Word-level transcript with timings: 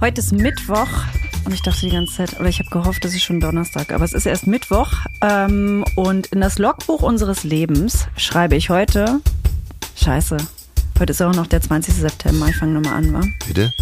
Heute 0.00 0.22
ist 0.22 0.32
Mittwoch 0.32 0.88
und 1.44 1.52
ich 1.52 1.60
dachte 1.60 1.80
die 1.82 1.90
ganze 1.90 2.14
Zeit, 2.14 2.40
oder 2.40 2.48
ich 2.48 2.58
habe 2.58 2.70
gehofft, 2.70 3.04
es 3.04 3.14
ist 3.14 3.22
schon 3.22 3.38
Donnerstag, 3.38 3.92
aber 3.92 4.02
es 4.02 4.14
ist 4.14 4.24
erst 4.24 4.46
Mittwoch. 4.46 4.90
Ähm, 5.20 5.84
und 5.94 6.28
in 6.28 6.40
das 6.40 6.58
Logbuch 6.58 7.02
unseres 7.02 7.44
Lebens 7.44 8.08
schreibe 8.16 8.56
ich 8.56 8.70
heute, 8.70 9.20
scheiße, 9.96 10.38
heute 10.98 11.10
ist 11.10 11.20
auch 11.20 11.34
noch 11.34 11.46
der 11.46 11.60
20. 11.60 11.92
September, 11.92 12.48
ich 12.48 12.56
fange 12.56 12.80
nochmal 12.80 12.94
an, 12.94 13.12
wa? 13.12 13.20
Bitte? 13.46 13.74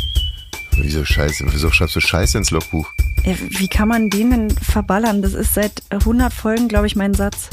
Wieso 0.73 1.05
scheiße? 1.05 1.45
Wieso 1.53 1.71
schreibst 1.71 1.95
du 1.95 2.01
Scheiße 2.01 2.37
ins 2.37 2.51
Logbuch? 2.51 2.91
Ja, 3.25 3.35
wie 3.39 3.69
kann 3.69 3.87
man 3.87 4.11
den 4.11 4.31
denn 4.31 4.51
verballern? 4.51 5.23
Das 5.23 5.35
ist 5.35 5.55
seit 5.55 5.83
100 5.91 6.33
Folgen, 6.33 6.67
glaube 6.67 6.89
ich, 6.89 6.97
mein 6.97 7.15
Satz. 7.15 7.49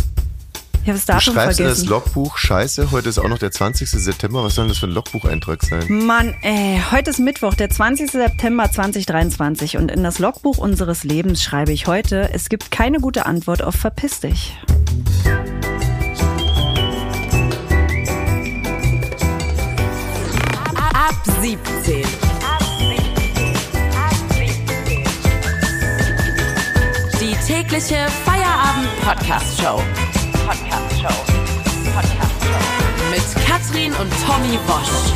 Ich 0.85 0.89
habe 0.89 0.99
das 0.99 1.07
Du 1.07 1.13
Datum 1.13 1.33
schreibst 1.33 1.59
in 1.59 1.65
das 1.65 1.79
vergessen. 1.79 1.89
Logbuch 1.89 2.37
Scheiße, 2.37 2.91
heute 2.91 3.09
ist 3.09 3.17
auch 3.17 3.27
noch 3.27 3.39
der 3.39 3.49
20. 3.49 3.89
September. 3.89 4.43
Was 4.43 4.53
soll 4.53 4.65
denn 4.65 4.69
das 4.69 4.77
für 4.77 4.85
ein 4.85 4.91
Logbucheintrag 4.91 5.63
sein? 5.63 5.83
Mann, 5.89 6.35
ey, 6.43 6.79
heute 6.91 7.09
ist 7.09 7.17
Mittwoch, 7.17 7.55
der 7.55 7.71
20. 7.71 8.11
September 8.11 8.71
2023 8.71 9.77
und 9.77 9.89
in 9.89 10.03
das 10.03 10.19
Logbuch 10.19 10.59
unseres 10.59 11.03
Lebens 11.03 11.41
schreibe 11.41 11.71
ich 11.71 11.87
heute, 11.87 12.29
es 12.33 12.49
gibt 12.49 12.69
keine 12.69 12.99
gute 12.99 13.25
Antwort 13.25 13.63
auf 13.63 13.73
Verpiss 13.73 14.19
dich. 14.19 14.55
Ab 20.75 21.15
17. 21.41 22.03
Die 27.19 27.35
tägliche 27.47 28.05
Feierabend-Podcast-Show. 28.23 29.81
Podcast-Show. 30.45 31.07
Podcast-Show. 31.95 33.09
Mit 33.09 33.45
Katrin 33.47 33.91
und 33.93 34.11
Tommy 34.27 34.59
Bosch. 34.67 35.11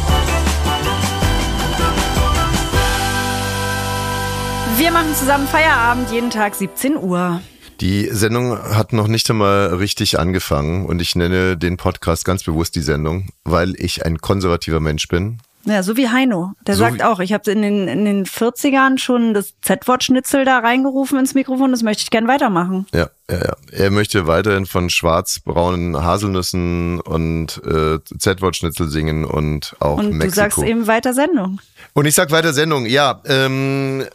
Wir 4.78 4.92
machen 4.92 5.14
zusammen 5.14 5.48
Feierabend, 5.48 6.10
jeden 6.12 6.32
Tag 6.32 6.56
17 6.56 6.98
Uhr. 6.98 7.42
Die 7.80 8.10
Sendung 8.12 8.58
hat 8.58 8.92
noch 8.92 9.08
nicht 9.08 9.30
einmal 9.30 9.76
richtig 9.76 10.18
angefangen 10.18 10.88
und 10.88 11.00
ich 11.00 11.16
nenne 11.16 11.58
den 11.58 11.78
Podcast 11.78 12.26
ganz 12.26 12.44
bewusst 12.44 12.76
die 12.76 12.82
Sendung, 12.82 13.30
weil 13.44 13.76
ich 13.78 14.08
ein 14.08 14.18
konservativer 14.18 14.80
Mensch 14.80 15.08
bin. 15.10 15.38
Ja, 15.70 15.84
so 15.84 15.96
wie 15.98 16.10
Heino. 16.10 16.54
Der 16.66 16.76
So 16.76 16.80
sagt 16.84 17.04
auch, 17.04 17.20
ich 17.20 17.32
habe 17.34 17.50
in 17.52 17.62
den, 17.62 17.88
in 17.88 18.06
den 18.06 18.26
40ern 18.26 18.98
schon 18.98 19.34
das 19.34 19.54
Z-Wort-Schnitzel 19.62 20.46
da 20.46 20.60
reingerufen 20.60 21.20
ins 21.20 21.34
Mikrofon, 21.36 21.72
das 21.72 21.84
möchte 21.84 22.04
ich 22.04 22.10
gern 22.10 22.28
weitermachen. 22.28 22.88
Ja, 22.94 23.10
ja, 23.30 23.38
ja. 23.38 23.56
Er 23.72 23.92
möchte 23.92 24.26
weiterhin 24.28 24.66
von 24.66 24.90
schwarzbraunen 24.90 26.04
Haselnüssen 26.04 27.00
und 27.02 27.62
äh, 27.66 28.00
Z-Wort-Schnitzel 28.18 28.90
singen 28.90 29.26
und 29.26 29.76
auch 29.80 29.98
Und 30.00 30.14
Mexiko. 30.14 30.26
du 30.26 30.36
sagst 30.36 30.64
eben 30.64 30.88
weiter 30.88 31.14
Sendung. 31.14 31.60
Und 31.94 32.06
ich 32.06 32.14
sag 32.16 32.32
weiter 32.32 32.54
Sendung, 32.54 32.86
ja, 32.86 33.20
ähm, 33.26 34.06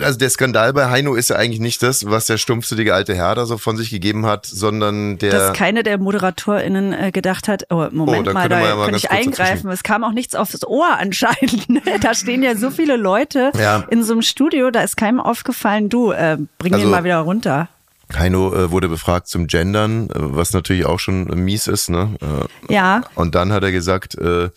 also 0.00 0.18
der 0.18 0.30
Skandal 0.30 0.72
bei 0.72 0.90
Heino 0.90 1.14
ist 1.14 1.30
ja 1.30 1.36
eigentlich 1.36 1.60
nicht 1.60 1.82
das, 1.82 2.08
was 2.08 2.26
der 2.26 2.36
stumpfsinnige 2.36 2.94
alte 2.94 3.14
Herr 3.14 3.34
da 3.34 3.46
so 3.46 3.58
von 3.58 3.76
sich 3.76 3.90
gegeben 3.90 4.26
hat, 4.26 4.46
sondern 4.46 5.18
der... 5.18 5.30
Dass 5.32 5.52
keine 5.56 5.82
der 5.82 5.98
ModeratorInnen 5.98 6.92
äh, 6.92 7.10
gedacht 7.12 7.48
hat, 7.48 7.64
oh, 7.70 7.86
Moment 7.90 8.26
da 8.26 8.32
mal, 8.32 8.48
da 8.48 8.60
ja 8.60 8.86
ganz 8.86 8.98
ich 8.98 9.10
eingreifen. 9.10 9.70
Es 9.70 9.82
kam 9.82 10.04
auch 10.04 10.12
nichts 10.12 10.34
aufs 10.34 10.64
Ohr 10.64 10.86
anscheinend. 10.98 11.68
ne? 11.68 11.80
da 12.00 12.14
stehen 12.14 12.42
ja 12.42 12.54
so 12.54 12.70
viele 12.70 12.96
Leute 12.96 13.50
Ja. 13.58 13.84
in 13.90 14.04
so 14.04 14.12
einem 14.12 14.22
Studio, 14.22 14.70
da 14.70 14.82
ist 14.82 14.96
keinem 14.96 15.20
aufgefallen, 15.20 15.88
du, 15.88 16.12
äh, 16.12 16.36
bring 16.58 16.74
Also- 16.74 16.86
den 16.86 16.90
mal 16.90 17.04
wieder 17.04 17.18
runter. 17.18 17.68
Heino 18.14 18.54
äh, 18.54 18.70
wurde 18.70 18.88
befragt 18.88 19.26
zum 19.26 19.46
Gendern, 19.46 20.08
äh, 20.10 20.12
was 20.14 20.52
natürlich 20.52 20.86
auch 20.86 21.00
schon 21.00 21.24
mies 21.24 21.66
ist, 21.66 21.88
ne? 21.90 22.16
Äh, 22.68 22.72
Ja. 22.72 23.02
Und 23.14 23.34
dann 23.34 23.52
hat 23.52 23.62
er 23.64 23.72
gesagt, 23.72 24.16
äh, 24.16 24.50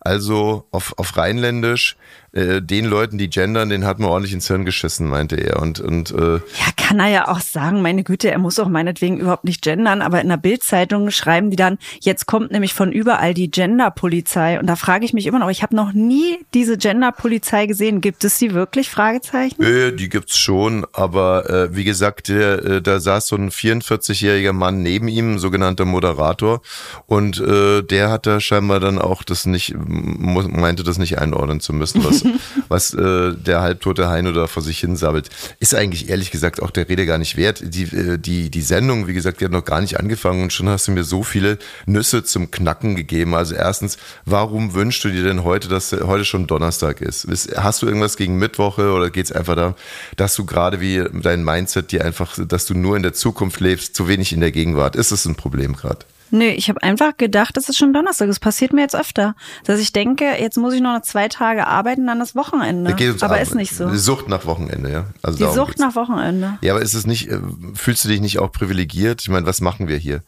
also 0.00 0.66
auf, 0.70 0.94
auf 0.96 1.16
Rheinländisch, 1.16 1.96
äh, 2.34 2.60
den 2.60 2.84
Leuten, 2.84 3.16
die 3.16 3.30
gendern, 3.30 3.68
den 3.68 3.84
hat 3.84 3.98
man 3.98 4.10
ordentlich 4.10 4.32
ins 4.32 4.48
Hirn 4.48 4.64
geschissen, 4.64 5.08
meinte 5.08 5.36
er. 5.36 5.62
Und, 5.62 5.80
und 5.80 6.10
äh, 6.10 6.34
Ja, 6.34 6.72
kann 6.76 6.98
er 6.98 7.08
ja 7.08 7.28
auch 7.28 7.40
sagen, 7.40 7.80
meine 7.80 8.02
Güte, 8.02 8.30
er 8.30 8.38
muss 8.38 8.58
auch 8.58 8.68
meinetwegen 8.68 9.18
überhaupt 9.18 9.44
nicht 9.44 9.62
gendern, 9.62 10.02
aber 10.02 10.20
in 10.20 10.28
der 10.28 10.36
Bildzeitung 10.36 11.10
schreiben 11.10 11.50
die 11.50 11.56
dann, 11.56 11.78
jetzt 12.00 12.26
kommt 12.26 12.50
nämlich 12.50 12.74
von 12.74 12.92
überall 12.92 13.34
die 13.34 13.50
Genderpolizei 13.50 14.58
und 14.58 14.66
da 14.66 14.76
frage 14.76 15.04
ich 15.04 15.12
mich 15.12 15.26
immer 15.26 15.38
noch, 15.38 15.48
ich 15.48 15.62
habe 15.62 15.76
noch 15.76 15.92
nie 15.92 16.38
diese 16.52 16.76
Genderpolizei 16.76 17.66
gesehen. 17.66 18.00
Gibt 18.00 18.24
es 18.24 18.38
sie 18.38 18.52
wirklich? 18.52 18.90
Fragezeichen? 18.90 19.62
Äh, 19.62 19.92
die 19.92 20.08
gibt's 20.08 20.36
schon, 20.36 20.86
aber 20.92 21.48
äh, 21.48 21.76
wie 21.76 21.84
gesagt, 21.84 22.28
der, 22.28 22.64
äh, 22.64 22.82
da 22.82 22.98
saß 22.98 23.28
so 23.28 23.36
ein 23.36 23.50
44-jähriger 23.50 24.52
Mann 24.52 24.82
neben 24.82 25.08
ihm, 25.08 25.38
sogenannter 25.38 25.84
Moderator, 25.84 26.60
und 27.06 27.40
äh, 27.40 27.82
der 27.82 28.10
hat 28.10 28.26
da 28.26 28.40
scheinbar 28.40 28.80
dann 28.80 28.98
auch 28.98 29.22
das 29.22 29.46
nicht, 29.46 29.74
meinte 29.76 30.82
das 30.82 30.98
nicht 30.98 31.18
einordnen 31.18 31.60
zu 31.60 31.72
müssen, 31.72 32.04
was, 32.04 32.23
was 32.68 32.94
äh, 32.94 33.32
der 33.32 33.60
halbtote 33.60 34.08
Heino 34.08 34.32
da 34.32 34.46
vor 34.46 34.62
sich 34.62 34.80
hin 34.80 34.96
sabbelt. 34.96 35.28
Ist 35.60 35.74
eigentlich 35.74 36.08
ehrlich 36.08 36.30
gesagt 36.30 36.62
auch 36.62 36.70
der 36.70 36.88
Rede 36.88 37.06
gar 37.06 37.18
nicht 37.18 37.36
wert. 37.36 37.62
Die, 37.64 37.84
äh, 37.84 38.18
die, 38.18 38.50
die 38.50 38.62
Sendung, 38.62 39.06
wie 39.06 39.14
gesagt, 39.14 39.40
die 39.40 39.44
hat 39.44 39.52
noch 39.52 39.64
gar 39.64 39.80
nicht 39.80 39.98
angefangen 39.98 40.42
und 40.42 40.52
schon 40.52 40.68
hast 40.68 40.88
du 40.88 40.92
mir 40.92 41.04
so 41.04 41.22
viele 41.22 41.58
Nüsse 41.86 42.24
zum 42.24 42.50
Knacken 42.50 42.96
gegeben. 42.96 43.34
Also 43.34 43.54
erstens, 43.54 43.98
warum 44.24 44.74
wünschst 44.74 45.04
du 45.04 45.10
dir 45.10 45.24
denn 45.24 45.44
heute, 45.44 45.68
dass 45.68 45.92
heute 45.92 46.24
schon 46.24 46.46
Donnerstag 46.46 47.00
ist? 47.00 47.26
Hast 47.56 47.82
du 47.82 47.86
irgendwas 47.86 48.16
gegen 48.16 48.38
Mittwoche 48.38 48.92
oder 48.92 49.10
geht's 49.10 49.32
einfach 49.32 49.56
darum, 49.56 49.74
dass 50.16 50.34
du 50.34 50.44
gerade 50.44 50.80
wie 50.80 51.04
dein 51.12 51.44
Mindset 51.44 51.92
dir 51.92 52.04
einfach, 52.04 52.38
dass 52.46 52.66
du 52.66 52.74
nur 52.74 52.96
in 52.96 53.02
der 53.02 53.12
Zukunft 53.12 53.60
lebst, 53.60 53.94
zu 53.94 54.08
wenig 54.08 54.32
in 54.32 54.40
der 54.40 54.52
Gegenwart? 54.52 54.96
Ist 54.96 55.12
das 55.12 55.24
ein 55.24 55.34
Problem 55.34 55.74
gerade? 55.76 56.04
Nö, 56.30 56.44
ich 56.46 56.68
habe 56.68 56.82
einfach 56.82 57.16
gedacht, 57.16 57.56
es 57.56 57.68
ist 57.68 57.76
schon 57.76 57.92
Donnerstag. 57.92 58.26
Das 58.28 58.40
passiert 58.40 58.72
mir 58.72 58.80
jetzt 58.80 58.96
öfter. 58.96 59.36
Dass 59.64 59.78
ich 59.78 59.92
denke, 59.92 60.24
jetzt 60.40 60.56
muss 60.56 60.74
ich 60.74 60.80
noch 60.80 61.00
zwei 61.02 61.28
Tage 61.28 61.66
arbeiten, 61.66 62.06
dann 62.06 62.18
das 62.18 62.34
Wochenende. 62.34 62.94
Geht 62.94 63.08
ums 63.08 63.22
aber 63.22 63.34
Arbeiten. 63.34 63.50
ist 63.50 63.54
nicht 63.54 63.76
so. 63.76 63.88
Die 63.90 63.98
Sucht 63.98 64.28
nach 64.28 64.44
Wochenende, 64.46 64.90
ja. 64.90 65.04
Also 65.22 65.38
Die 65.38 65.52
Sucht 65.54 65.68
geht's. 65.68 65.80
nach 65.80 65.94
Wochenende. 65.94 66.58
Ja, 66.60 66.72
aber 66.74 66.82
ist 66.82 66.94
es 66.94 67.06
nicht, 67.06 67.28
äh, 67.30 67.38
fühlst 67.74 68.04
du 68.04 68.08
dich 68.08 68.20
nicht 68.20 68.38
auch 68.40 68.50
privilegiert? 68.50 69.20
Ich 69.22 69.28
meine, 69.28 69.46
was 69.46 69.60
machen 69.60 69.86
wir 69.86 69.96
hier? 69.96 70.22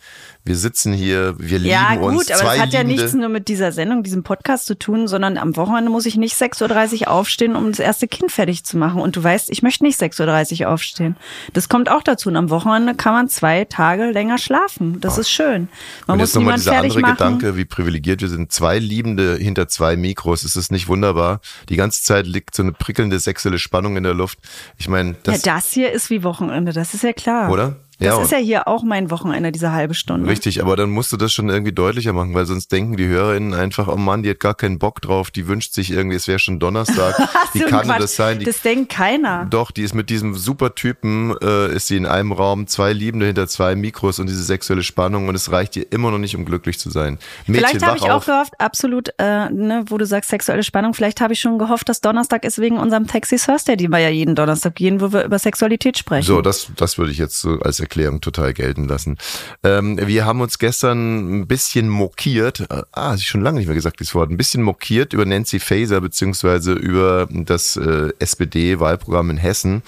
Wir 0.47 0.57
sitzen 0.57 0.93
hier, 0.93 1.35
wir 1.39 1.59
lieben 1.59 1.71
Ja, 1.73 1.95
uns. 1.95 2.19
gut, 2.29 2.31
aber 2.33 2.45
das 2.51 2.59
hat 2.61 2.73
ja 2.73 2.81
Liebende. 2.83 3.03
nichts 3.03 3.15
nur 3.15 3.29
mit 3.29 3.49
dieser 3.49 3.73
Sendung, 3.73 4.05
diesem 4.05 4.23
Podcast 4.23 4.67
zu 4.67 4.79
tun, 4.79 5.09
sondern 5.09 5.39
am 5.39 5.57
Wochenende 5.57 5.91
muss 5.91 6.07
ich 6.07 6.15
nicht 6.17 6.37
6.30 6.41 7.01
Uhr 7.03 7.11
aufstehen, 7.11 7.57
um 7.57 7.71
das 7.73 7.81
erste 7.81 8.07
Kind 8.07 8.31
fertig 8.31 8.63
zu 8.65 8.77
machen. 8.77 9.01
Und 9.01 9.17
du 9.17 9.25
weißt, 9.25 9.51
ich 9.51 9.63
möchte 9.65 9.83
nicht 9.83 10.01
6.30 10.01 10.63
Uhr 10.63 10.71
aufstehen. 10.71 11.17
Das 11.53 11.69
kommt 11.69 11.91
auch 11.91 12.05
dazu. 12.05 12.29
Und 12.29 12.37
am 12.37 12.49
Wochenende 12.51 12.95
kann 12.95 13.13
man 13.13 13.29
zwei 13.29 13.65
Tage 13.65 14.11
länger 14.13 14.39
schlafen. 14.39 15.01
Das 15.01 15.19
ist 15.19 15.31
schön. 15.31 15.69
Man 16.07 16.15
Und 16.15 16.19
muss 16.21 16.29
jetzt 16.29 16.35
nochmal 16.37 16.55
dieser 16.59 16.77
andere 16.79 17.01
machen. 17.01 17.15
Gedanke, 17.17 17.57
wie 17.57 17.65
privilegiert 17.65 18.21
wir 18.21 18.29
sind. 18.29 18.53
Zwei 18.53 18.79
Liebende 18.79 19.37
hinter 19.37 19.67
zwei 19.67 19.97
Mikros. 19.97 20.45
Ist 20.45 20.55
es 20.55 20.71
nicht 20.71 20.87
wunderbar? 20.87 21.41
Die 21.69 21.77
ganze 21.77 22.05
Zeit 22.05 22.25
liegt 22.25 22.55
so 22.55 22.63
eine 22.63 22.71
prickelnde 22.71 23.19
sexuelle 23.19 23.59
Spannung 23.59 23.97
in 23.97 24.05
der 24.05 24.15
Luft. 24.15 24.39
Ich 24.79 24.89
meine, 24.89 25.17
das, 25.25 25.45
ja, 25.45 25.57
das 25.57 25.73
hier 25.73 25.91
ist 25.91 26.09
wie 26.09 26.23
Wochenende, 26.23 26.73
das 26.73 26.95
ist 26.95 27.03
ja 27.03 27.13
klar. 27.13 27.51
Oder? 27.51 27.75
Das 27.99 28.09
Ja, 28.09 28.23
ist 28.23 28.33
ja 28.33 28.39
hier 28.39 28.69
auch 28.69 28.83
mein 28.83 29.11
Wochenende, 29.11 29.53
diese 29.53 29.73
halbe 29.73 29.95
Stunde. 29.95 30.29
Richtig, 30.29 30.61
aber 30.63 30.77
dann 30.77 30.91
musst 30.91 31.13
du 31.13 31.17
das 31.17 31.33
schon 31.33 31.49
irgendwie 31.49 31.73
deutlicher 31.73 32.13
machen, 32.13 32.35
weil 32.35 32.45
sonst 32.45 32.71
denken 32.71 32.97
die 32.99 33.07
HörerInnen 33.07 33.55
einfach, 33.55 33.89
oh 33.89 33.97
Mann, 33.97 34.23
die 34.23 34.29
hat 34.31 34.41
gar 34.41 34.55
keinen 34.55 34.79
Bock 34.79 35.01
drauf, 35.01 35.31
die 35.31 35.47
wünscht 35.49 35.73
sich 35.73 35.91
irgendwie, 35.91 36.17
es 36.17 36.29
wäre 36.29 36.39
schon 36.39 36.59
Donnerstag. 36.59 37.17
Wie 37.55 37.61
So 37.61 37.67
kann 37.67 37.87
Quatsch. 37.87 38.01
das 38.01 38.17
sein? 38.17 38.39
Die, 38.39 38.45
das 38.45 38.61
denkt 38.61 38.93
keiner. 38.93 39.47
doch, 39.49 39.71
die 39.71 39.83
ist 39.83 39.95
mit 39.95 40.11
diesem 40.11 40.35
super 40.35 40.75
Typen, 40.75 41.35
äh, 41.43 41.75
ist 41.75 41.87
sie 41.87 41.97
in 41.97 42.05
einem 42.07 42.33
Raum, 42.33 42.67
zwei 42.67 42.93
Liebende 42.93 43.25
hinter 43.27 43.49
zwei 43.49 43.75
Mikros 43.75 44.19
und 44.19 44.27
diese 44.29 44.43
sexuelle 44.43 44.83
Spannung 44.83 45.29
und 45.29 45.35
es 45.35 45.51
reicht 45.51 45.75
ihr 45.77 45.91
immer 45.91 46.11
noch 46.11 46.19
nicht, 46.19 46.37
um 46.37 46.45
glücklich 46.45 46.79
zu 46.79 46.91
sein. 46.91 47.19
Mädchen, 47.47 47.67
Vielleicht 47.67 47.87
habe 47.87 47.97
ich 47.97 48.03
auch 48.05 48.17
auf. 48.17 48.27
gehofft, 48.27 48.53
absolut, 48.61 49.09
äh, 49.19 49.49
ne, 49.51 49.85
wo 49.89 49.97
du 49.97 50.05
sagst 50.05 50.29
sexuelle 50.31 50.63
Spannung, 50.63 50.93
vielleicht 50.93 51.23
habe 51.23 51.33
ich 51.33 51.41
schon 51.41 51.59
gehofft, 51.59 51.89
dass 51.89 52.03
Donnerstag 52.03 52.45
ist 52.45 52.59
wegen 52.59 52.77
unserem 52.77 53.07
Taxi 53.07 53.37
Thursday, 53.37 53.77
die 53.79 53.89
wir 53.89 53.99
ja 54.01 54.11
jeden 54.11 54.35
Donnerstag 54.35 54.75
gehen, 54.75 55.01
wo 55.01 55.13
wir 55.15 55.25
über 55.25 55.39
Sexualität 55.39 55.97
sprechen. 55.97 56.27
So, 56.27 56.43
das, 56.43 56.69
das 56.77 56.99
würde 56.99 57.11
ich 57.13 57.19
jetzt 57.19 57.41
so 57.41 57.59
als 57.61 57.86
Erklärung 57.87 58.21
total 58.21 58.53
gelten 58.53 58.89
lassen. 58.89 59.17
Ähm, 59.63 59.99
wir 60.03 60.27
haben 60.27 60.41
uns 60.41 60.59
gestern 60.59 61.41
ein 61.41 61.47
bisschen 61.47 61.89
mokiert, 61.89 62.61
äh, 62.69 62.83
ah, 62.93 63.15
ist 63.15 63.25
schon 63.25 63.43
lange 63.43 63.59
nicht 63.59 63.67
mehr 63.67 63.77
gesagt, 63.77 64.01
dieses 64.01 64.15
Wort, 64.15 64.31
ein 64.31 64.37
bisschen 64.37 64.63
mokiert 64.63 65.13
über 65.13 65.25
Nancy 65.25 65.61
Faeser 65.61 66.01
beziehungsweise 66.01 66.73
über 66.73 67.29
das 67.31 67.77
äh, 67.77 68.13
SPD-Wahlprogramm 68.19 69.31
in 69.31 69.37
Hessen. 69.37 69.83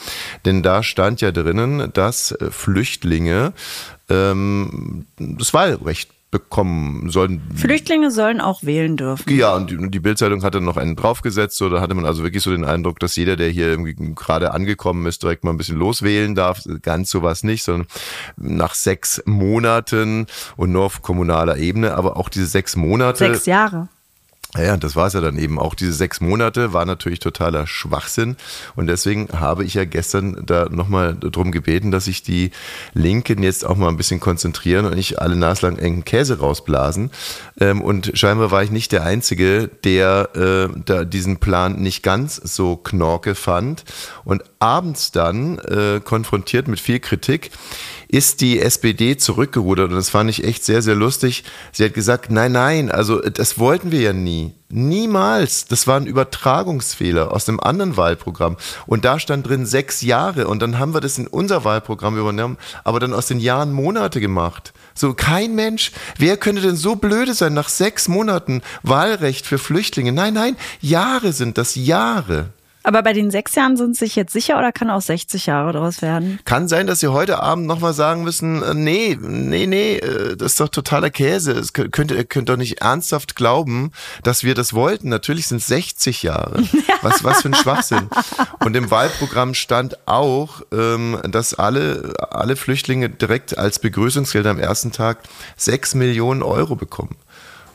Denn 0.45 0.63
da 0.63 0.83
stand 0.83 1.21
ja 1.21 1.33
drinnen, 1.33 1.93
dass 1.93 2.33
äh, 2.33 2.51
Flüchtlinge 2.51 3.53
ähm, 4.09 5.07
das 5.19 5.53
Wahlrecht 5.53 6.11
bekommen 6.31 7.09
sollen. 7.11 7.41
Flüchtlinge 7.55 8.11
sollen 8.11 8.41
auch 8.41 8.63
wählen 8.63 8.97
dürfen. 8.97 9.35
Ja, 9.35 9.55
und 9.55 9.71
die, 9.71 9.91
die 9.91 10.01
Bildzeitung 10.01 10.43
hatte 10.43 10.61
noch 10.61 10.77
einen 10.77 10.95
draufgesetzt, 10.95 11.57
so 11.57 11.71
da 11.71 11.81
hatte 11.81 11.95
man 11.95 12.05
also 12.05 12.23
wirklich 12.23 12.43
so 12.43 12.51
den 12.51 12.65
Eindruck, 12.65 13.01
dass 13.01 13.17
jeder, 13.17 13.37
der 13.37 13.49
hier 13.49 13.77
gerade 14.15 14.53
angekommen 14.53 15.07
ist, 15.07 15.23
direkt 15.23 15.45
mal 15.45 15.51
ein 15.51 15.57
bisschen 15.57 15.79
loswählen 15.79 16.35
darf. 16.35 16.63
Ganz 16.83 17.11
sowas 17.11 17.45
nicht, 17.45 17.63
sondern 17.63 17.89
nach 18.37 18.75
sechs 18.75 19.23
Monaten 19.25 20.27
und 20.57 20.73
nur 20.73 20.85
auf 20.85 21.03
kommunaler 21.03 21.57
Ebene, 21.57 21.95
aber 21.95 22.17
auch 22.17 22.29
diese 22.29 22.47
sechs 22.47 22.77
Monate. 22.77 23.19
Sechs 23.19 23.47
Jahre. 23.47 23.89
Ja, 24.57 24.79
das 24.79 24.97
war 24.97 25.07
es 25.07 25.13
ja 25.13 25.21
dann 25.21 25.37
eben. 25.37 25.59
Auch 25.59 25.75
diese 25.75 25.93
sechs 25.93 26.23
Monate 26.23 26.73
war 26.73 26.87
natürlich 26.87 27.19
totaler 27.19 27.67
Schwachsinn. 27.67 28.37
Und 28.77 28.87
deswegen 28.87 29.29
habe 29.33 29.63
ich 29.63 29.75
ja 29.75 29.85
gestern 29.85 30.43
da 30.47 30.71
nochmal 30.71 31.15
drum 31.21 31.53
gebeten, 31.53 31.91
dass 31.91 32.07
sich 32.07 32.23
die 32.23 32.53
Linken 32.95 33.43
jetzt 33.43 33.67
auch 33.67 33.77
mal 33.77 33.89
ein 33.89 33.99
bisschen 33.99 34.21
konzentrieren 34.21 34.87
und 34.87 34.95
nicht 34.95 35.21
alle 35.21 35.37
naslang 35.37 35.77
engen 35.77 36.07
Käse 36.07 36.39
rausblasen. 36.39 37.11
Ähm, 37.61 37.83
und 37.83 38.13
scheinbar 38.15 38.51
war 38.51 38.63
ich 38.63 38.71
nicht 38.71 38.93
der 38.93 39.05
Einzige, 39.05 39.69
der 39.85 40.31
äh, 40.35 40.81
da 40.83 41.05
diesen 41.05 41.37
Plan 41.37 41.83
nicht 41.83 42.03
ganz 42.03 42.37
so 42.37 42.77
knorke 42.77 43.35
fand. 43.35 43.85
Und 44.25 44.45
abends 44.61 45.13
dann, 45.13 45.59
äh, 45.59 46.01
konfrontiert 46.03 46.69
mit 46.69 46.81
viel 46.81 47.01
Kritik, 47.01 47.51
ist 48.09 48.41
die 48.41 48.59
SPD 48.59 49.19
zurückgerudert 49.19 49.91
und 49.91 49.97
das 49.97 50.09
fand 50.11 50.31
ich 50.31 50.43
echt 50.43 50.65
sehr, 50.65 50.81
sehr 50.81 50.95
lustig. 50.95 51.45
Sie 51.73 51.85
hat 51.85 51.93
gesagt, 51.93 52.31
nein, 52.31 52.53
nein, 52.53 52.91
also 52.91 53.21
das 53.21 53.59
wollten 53.59 53.91
wir 53.91 54.01
ja 54.01 54.13
nie. 54.15 54.55
Niemals. 54.71 55.67
Das 55.67 55.87
war 55.87 55.99
ein 55.99 56.07
Übertragungsfehler 56.07 57.33
aus 57.33 57.47
dem 57.47 57.59
anderen 57.61 57.97
Wahlprogramm. 57.97 58.57
Und 58.87 59.05
da 59.05 59.19
stand 59.19 59.49
drin 59.49 59.65
sechs 59.65 60.03
Jahre 60.03 60.47
und 60.47 60.61
dann 60.61 60.79
haben 60.79 60.93
wir 60.93 61.01
das 61.01 61.19
in 61.19 61.27
unser 61.27 61.65
Wahlprogramm 61.65 62.19
übernommen, 62.19 62.59
aber 62.85 63.01
dann 63.01 63.15
aus 63.15 63.27
den 63.27 63.41
Jahren 63.41 63.73
Monate 63.73 64.21
gemacht. 64.21 64.73
So 64.95 65.15
kein 65.15 65.55
Mensch. 65.55 65.93
Wer 66.19 66.37
könnte 66.37 66.63
denn 66.63 66.77
so 66.77 66.97
blöde 66.97 67.35
sein 67.35 67.55
nach 67.55 67.69
sechs 67.69 68.09
Monaten 68.09 68.63
Wahlrecht 68.83 69.47
für 69.47 69.59
Flüchtlinge? 69.59 70.13
Nein, 70.13 70.35
nein, 70.35 70.57
Jahre 70.81 71.33
sind 71.33 71.57
das 71.57 71.75
Jahre. 71.75 72.51
Aber 72.83 73.03
bei 73.03 73.13
den 73.13 73.31
sechs 73.31 73.55
Jahren 73.55 73.77
sind 73.77 73.97
Sie 73.97 74.07
sich 74.07 74.17
jetzt 74.17 74.33
sicher 74.33 74.59
oder 74.59 74.73
kann 74.73 74.89
auch 74.89 75.01
60 75.01 75.47
Jahre 75.47 75.73
daraus 75.73 76.01
werden? 76.01 76.39
Kann 76.45 76.69
sein, 76.69 76.87
dass 76.87 77.01
Sie 77.01 77.09
heute 77.09 77.43
Abend 77.43 77.67
nochmal 77.67 77.93
sagen 77.93 78.23
müssen, 78.23 78.63
äh, 78.63 78.75
nee, 78.75 79.19
nee, 79.21 79.67
nee, 79.67 79.97
äh, 79.97 80.37
das 80.37 80.53
ist 80.53 80.61
doch 80.61 80.69
totaler 80.69 81.11
Käse. 81.11 81.53
Es 81.53 81.73
könnt, 81.73 82.11
ihr 82.11 82.25
könnt 82.25 82.49
doch 82.49 82.57
nicht 82.57 82.81
ernsthaft 82.81 83.37
glauben, 83.37 83.91
dass 84.23 84.45
wir 84.45 84.55
das 84.55 84.75
wollten. 84.75 85.09
Natürlich 85.09 85.49
sind 85.49 85.59
es 85.59 85.67
60 85.67 86.23
Jahre. 86.23 86.63
Was, 87.03 87.23
was 87.23 87.43
für 87.43 87.49
ein 87.49 87.55
Schwachsinn. 87.55 88.09
Und 88.59 88.75
im 88.75 88.91
Wahlprogramm 88.91 89.55
stand 89.55 90.09
auch, 90.09 90.63
ähm, 90.73 91.17
dass 91.31 91.55
alle, 91.55 92.13
alle 92.31 92.57
Flüchtlinge 92.57 93.09
direkt 93.09 93.57
als 93.57 93.79
Begrüßungsgeld 93.79 94.47
am 94.47 94.59
ersten 94.59 94.91
Tag 94.91 95.19
sechs 95.57 95.95
Millionen 95.95 96.43
Euro 96.43 96.75
bekommen 96.75 97.17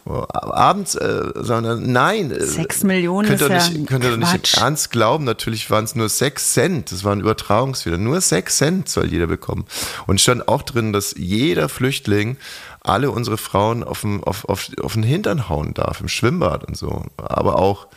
abends, 0.05 0.95
äh, 0.95 1.31
sondern 1.35 1.91
nein. 1.91 2.31
Äh, 2.31 2.45
sechs 2.45 2.83
Millionen 2.83 3.27
könnt 3.27 3.41
ihr 3.41 3.49
nicht, 3.49 3.73
ja 3.73 3.85
Könnt 3.85 4.03
ihr 4.03 4.11
doch 4.11 4.17
nicht 4.17 4.57
ernst 4.57 4.91
glauben. 4.91 5.23
Natürlich 5.23 5.69
waren 5.69 5.85
es 5.85 5.95
nur 5.95 6.09
sechs 6.09 6.53
Cent. 6.53 6.91
Das 6.91 7.03
war 7.03 7.13
ein 7.13 7.21
Übertragungsfehler. 7.21 7.97
Nur 7.97 8.19
sechs 8.21 8.57
Cent 8.57 8.89
soll 8.89 9.07
jeder 9.07 9.27
bekommen. 9.27 9.65
Und 10.05 10.19
stand 10.19 10.47
auch 10.47 10.61
drin, 10.63 10.93
dass 10.93 11.15
jeder 11.17 11.69
Flüchtling 11.69 12.37
alle 12.81 13.11
unsere 13.11 13.37
Frauen 13.37 13.83
auf, 13.83 14.01
dem, 14.01 14.23
auf, 14.23 14.45
auf, 14.45 14.69
auf 14.81 14.93
den 14.93 15.03
Hintern 15.03 15.47
hauen 15.47 15.73
darf, 15.73 16.01
im 16.01 16.09
Schwimmbad 16.09 16.65
und 16.65 16.75
so. 16.75 17.05
Aber 17.17 17.57
auch 17.57 17.87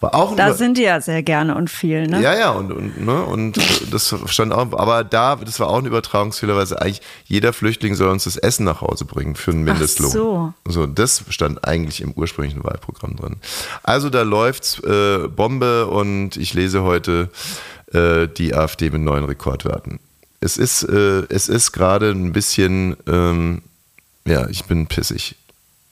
war 0.00 0.14
auch 0.14 0.36
da 0.36 0.54
sind 0.54 0.78
die 0.78 0.82
ja 0.82 1.00
sehr 1.00 1.24
gerne 1.24 1.56
und 1.56 1.70
viel, 1.70 2.06
ne? 2.06 2.22
Ja, 2.22 2.38
ja, 2.38 2.50
und, 2.50 2.70
und, 2.70 3.04
ne, 3.04 3.22
und 3.24 3.58
das 3.92 4.14
stand 4.26 4.52
auch, 4.52 4.72
aber 4.78 5.02
da, 5.02 5.34
das 5.36 5.58
war 5.58 5.68
auch 5.68 5.78
ein 5.78 5.86
Übertragungsfehler, 5.86 6.54
weil 6.54 6.66
eigentlich 6.76 7.02
jeder 7.24 7.52
Flüchtling 7.52 7.96
soll 7.96 8.08
uns 8.08 8.24
das 8.24 8.36
Essen 8.36 8.64
nach 8.64 8.80
Hause 8.80 9.04
bringen 9.04 9.34
für 9.34 9.50
einen 9.50 9.64
Mindestlohn. 9.64 10.10
Ach 10.10 10.14
so. 10.14 10.54
So, 10.68 10.86
das 10.86 11.24
stand 11.30 11.66
eigentlich 11.66 12.00
im 12.00 12.12
ursprünglichen 12.12 12.62
Wahlprogramm 12.62 13.16
drin. 13.16 13.36
Also 13.82 14.08
da 14.08 14.22
läuft's 14.22 14.78
äh, 14.84 15.26
Bombe 15.26 15.86
und 15.86 16.36
ich 16.36 16.54
lese 16.54 16.84
heute 16.84 17.30
äh, 17.92 18.28
die 18.28 18.54
AfD 18.54 18.90
mit 18.90 19.00
neuen 19.00 19.24
Rekordwerten. 19.24 19.98
Es 20.40 20.58
ist, 20.58 20.84
äh, 20.84 21.24
es 21.28 21.48
ist 21.48 21.72
gerade 21.72 22.10
ein 22.10 22.32
bisschen, 22.32 22.96
ähm, 23.08 23.62
ja, 24.24 24.48
ich 24.48 24.64
bin 24.66 24.86
pissig 24.86 25.34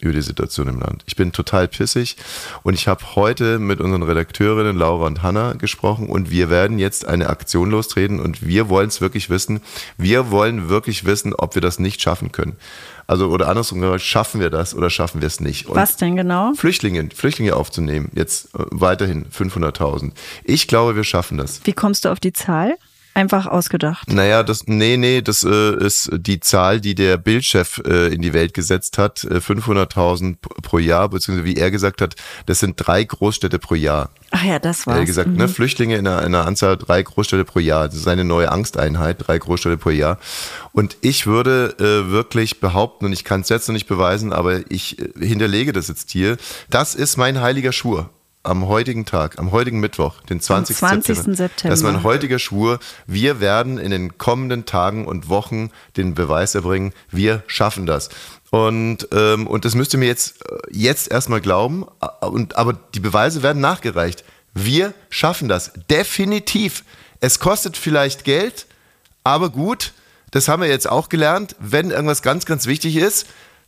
über 0.01 0.13
die 0.13 0.23
Situation 0.23 0.69
im 0.69 0.81
Land. 0.81 1.03
Ich 1.07 1.17
bin 1.17 1.33
total 1.33 1.69
pissig 1.69 2.17
und 2.63 2.75
ich 2.75 2.87
habe 2.89 3.17
heute 3.17 3.59
mit 3.59 3.81
unseren 3.81 4.03
Redakteurinnen 4.03 4.77
Laura 4.77 5.07
und 5.07 5.23
Hanna 5.23 5.55
gesprochen 5.55 6.09
und 6.09 6.31
wir 6.31 6.51
werden 6.51 6.79
jetzt 6.79 7.07
eine 7.07 7.31
Aktion 7.31 7.71
lostreten 7.71 8.21
und 8.21 8.47
wir 8.47 8.69
wollen 8.69 8.89
es 8.89 9.01
wirklich 9.01 9.31
wissen. 9.31 9.61
Wir 9.97 10.31
wollen 10.31 10.69
wirklich 10.69 11.05
wissen, 11.05 11.35
ob 11.35 11.55
wir 11.55 11.63
das 11.63 11.79
nicht 11.79 12.03
schaffen 12.03 12.33
können. 12.33 12.57
Also 13.07 13.29
oder 13.29 13.49
andersrum 13.49 13.81
gesagt, 13.81 14.03
schaffen 14.03 14.41
wir 14.41 14.51
das 14.51 14.75
oder 14.75 14.91
schaffen 14.91 15.21
wir 15.21 15.29
es 15.29 15.41
nicht? 15.41 15.67
Und 15.67 15.77
Was 15.77 15.97
denn 15.97 16.17
genau? 16.17 16.53
Flüchtlinge, 16.55 17.09
Flüchtlinge 17.15 17.55
aufzunehmen, 17.55 18.11
jetzt 18.15 18.47
äh, 18.55 18.65
weiterhin 18.71 19.27
500.000. 19.27 20.13
Ich 20.45 20.67
glaube, 20.67 20.97
wir 20.97 21.05
schaffen 21.05 21.39
das. 21.39 21.61
Wie 21.65 21.73
kommst 21.73 22.05
du 22.05 22.11
auf 22.11 22.21
die 22.21 22.33
Zahl? 22.33 22.77
Einfach 23.17 23.47
ausgedacht. 23.47 24.13
Naja, 24.13 24.43
das, 24.43 24.67
nee, 24.67 24.97
nee, 24.97 25.23
das 25.23 25.43
äh, 25.43 25.77
ist 25.85 26.11
die 26.13 26.39
Zahl, 26.39 26.81
die 26.81 26.95
der 26.95 27.17
Bildchef 27.17 27.83
äh, 27.85 28.15
in 28.15 28.21
die 28.21 28.35
Welt 28.35 28.55
gesetzt 28.55 28.99
hat. 28.99 29.21
500.000 29.21 30.33
äh, 30.33 30.37
pro 30.63 30.79
Jahr, 30.79 31.09
beziehungsweise 31.09 31.47
wie 31.47 31.57
er 31.57 31.71
gesagt 31.71 32.03
hat, 32.03 32.15
das 32.45 32.61
sind 32.61 32.75
drei 32.77 33.03
Großstädte 33.03 33.59
pro 33.59 33.75
Jahr. 33.75 34.11
Ach 34.31 34.45
ja, 34.45 34.59
das 34.59 34.87
war's. 34.87 34.97
Er 34.97 35.01
hat 35.01 35.07
gesagt, 35.07 35.29
ne, 35.29 35.33
mhm. 35.33 35.39
ne, 35.41 35.49
Flüchtlinge 35.49 35.97
in 35.97 36.07
einer, 36.07 36.21
in 36.21 36.35
einer 36.35 36.47
Anzahl 36.47 36.77
drei 36.77 37.03
Großstädte 37.03 37.45
pro 37.45 37.59
Jahr. 37.59 37.87
Das 37.87 37.97
ist 37.97 38.07
eine 38.07 38.25
neue 38.25 38.53
Angsteinheit, 38.53 39.27
drei 39.27 39.39
Großstädte 39.39 39.79
pro 39.79 39.91
Jahr. 39.91 40.19
Und 40.73 40.99
ich 41.01 41.27
würde 41.27 41.75
äh, 41.79 42.11
wirklich 42.11 42.61
behaupten, 42.61 43.07
und 43.07 43.13
ich 43.13 43.25
kann 43.25 43.41
es 43.41 43.49
jetzt 43.49 43.67
noch 43.69 43.73
nicht 43.73 43.89
beweisen, 43.89 44.33
aber 44.33 44.71
ich 44.71 44.99
äh, 44.99 45.27
hinterlege 45.27 45.73
das 45.73 45.89
jetzt 45.89 46.11
hier, 46.11 46.37
das 46.69 46.95
ist 46.95 47.17
mein 47.17 47.41
heiliger 47.41 47.73
Schwur 47.73 48.11
am 48.47 48.67
heutigen 48.67 49.05
Tag, 49.05 49.39
am 49.39 49.53
heutigen 49.53 49.81
Mittwoch, 49.81 50.21
den 50.23 50.41
20. 50.41 50.77
20. 50.77 51.17
September, 51.17 51.37
September. 51.37 51.71
Das 51.71 51.81
ist 51.81 51.85
mein 51.85 52.03
heutiger 52.03 52.39
Schwur. 52.39 52.79
Wir 53.07 53.41
werden 53.41 53.79
in 53.79 53.91
den 53.91 54.19
kommenden 54.19 54.65
Tagen 54.65 55.07
und 55.07 55.29
Wochen 55.29 55.71
den 55.97 56.15
Beweis 56.15 56.55
erbringen, 56.55 56.93
wir 57.11 57.43
schaffen 57.47 57.87
das. 57.87 58.09
Und, 58.51 59.09
ähm, 59.13 59.47
und 59.47 59.65
das 59.65 59.75
müsst 59.75 59.93
ihr 59.95 59.99
mir 59.99 60.07
jetzt, 60.07 60.43
äh, 60.51 60.57
jetzt 60.71 61.11
erstmal 61.11 61.41
glauben. 61.41 61.85
Und, 62.21 62.57
aber 62.57 62.75
die 62.95 63.01
Beweise 63.01 63.43
werden 63.43 63.61
nachgereicht. 63.61 64.25
Wir 64.55 64.95
schaffen 65.11 65.49
das. 65.49 65.73
Definitiv. 65.91 66.85
Es 67.21 67.39
kostet 67.39 67.77
vielleicht 67.77 68.25
Geld, 68.25 68.67
aber 69.25 69.51
gut, 69.51 69.93
das 70.31 70.49
haben 70.49 70.63
wir 70.63 70.69
jetzt 70.69 70.89
auch 70.89 71.09
gelernt. 71.09 71.57
Wenn 71.59 71.91
irgendwas 71.91 72.23
ganz, 72.23 72.47
ganz 72.47 72.67
wichtig 72.67 72.97
ist, 72.97 73.27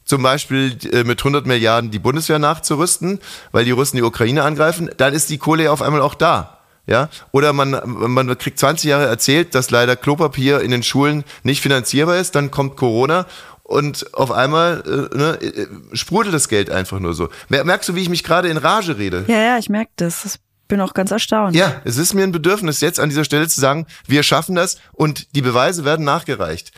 zum 0.08 0.22
Beispiel 0.22 0.76
äh, 0.93 1.05
mit 1.05 1.20
100 1.20 1.46
Milliarden 1.46 1.90
die 1.90 1.99
Bundeswehr 1.99 2.38
nachzurüsten, 2.38 3.20
weil 3.52 3.64
die 3.64 3.70
Russen 3.70 3.96
die 3.96 4.02
Ukraine 4.02 4.43
angreifen, 4.43 4.90
dann 4.96 5.14
ist 5.14 5.31
die 5.31 5.38
Kohle 5.38 5.64
ja 5.64 5.70
auf 5.70 5.82
einmal 5.82 6.00
auch 6.00 6.14
da. 6.14 6.58
Ja? 6.87 7.10
Oder 7.31 7.52
man, 7.52 7.81
man 7.84 8.38
kriegt 8.38 8.58
20 8.58 8.88
Jahre 8.88 9.06
erzählt, 9.06 9.55
dass 9.55 9.70
leider 9.70 9.94
Klopapier 9.94 10.60
in 10.60 10.70
den 10.70 10.82
Schulen 10.82 11.25
nicht 11.43 11.60
finanzierbar 11.60 12.16
ist, 12.16 12.34
dann 12.34 12.50
kommt 12.50 12.76
Corona 12.76 13.26
und 13.62 14.14
auf 14.14 14.32
einmal 14.32 14.82
äh, 14.87 15.16
ne, 15.16 15.38
äh, 15.43 15.66
sprudelt 15.93 16.34
das 16.34 16.49
Geld 16.49 16.70
einfach 16.70 16.99
nur 17.00 17.12
so. 17.12 17.28
Merkst 17.50 17.90
du, 17.90 17.94
wie 17.94 18.00
ich 18.00 18.08
mich 18.08 18.25
gerade 18.25 18.49
in 18.49 18.56
Rage 18.56 18.96
rede? 18.96 19.26
Ja, 19.28 19.38
ja, 19.38 19.58
ich 19.58 19.69
merke 19.69 19.90
das. 19.96 20.25
Ich 20.25 20.37
bin 20.69 20.81
auch 20.81 20.94
ganz 20.94 21.10
erstaunt. 21.10 21.55
Ja, 21.55 21.81
es 21.84 21.99
ist 21.99 22.14
mir 22.14 22.22
ein 22.22 22.32
Bedürfnis, 22.32 22.81
jetzt 22.81 22.99
an 22.99 23.10
dieser 23.10 23.25
Stelle 23.25 23.46
zu 23.46 23.60
sagen, 23.60 23.87
wir 24.06 24.22
schaffen 24.22 24.55
das 24.55 24.78
und 24.93 25.34
die 25.34 25.43
Beweise 25.43 25.84
werden 25.84 26.05
nachgereicht. 26.05 26.72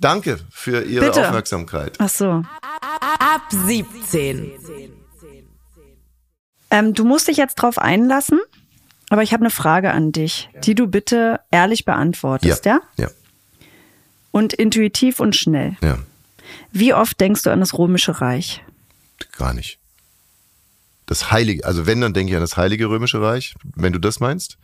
Danke 0.00 0.38
für 0.50 0.82
Ihre 0.82 1.06
Bitte. 1.06 1.26
Aufmerksamkeit. 1.26 1.96
Ach 1.98 2.08
so. 2.08 2.42
Ab 3.04 3.42
17. 3.50 4.52
Ähm, 6.70 6.94
du 6.94 7.04
musst 7.04 7.28
dich 7.28 7.36
jetzt 7.36 7.56
drauf 7.56 7.78
einlassen, 7.78 8.40
aber 9.10 9.22
ich 9.22 9.34
habe 9.34 9.42
eine 9.42 9.50
Frage 9.50 9.90
an 9.90 10.10
dich, 10.10 10.48
die 10.64 10.74
du 10.74 10.86
bitte 10.86 11.40
ehrlich 11.50 11.84
beantwortest, 11.84 12.64
ja? 12.64 12.80
Ja. 12.96 13.10
Und 14.30 14.54
intuitiv 14.54 15.20
und 15.20 15.36
schnell. 15.36 15.76
Ja. 15.82 15.98
Wie 16.72 16.94
oft 16.94 17.20
denkst 17.20 17.42
du 17.42 17.50
an 17.50 17.60
das 17.60 17.76
Römische 17.78 18.22
Reich? 18.22 18.64
Gar 19.36 19.52
nicht. 19.52 19.78
Das 21.06 21.30
Heilige, 21.30 21.66
also 21.66 21.84
wenn, 21.86 22.00
dann 22.00 22.14
denke 22.14 22.30
ich 22.30 22.36
an 22.36 22.42
das 22.42 22.56
Heilige 22.56 22.88
Römische 22.88 23.20
Reich, 23.20 23.54
wenn 23.76 23.92
du 23.92 23.98
das 23.98 24.18
meinst 24.18 24.56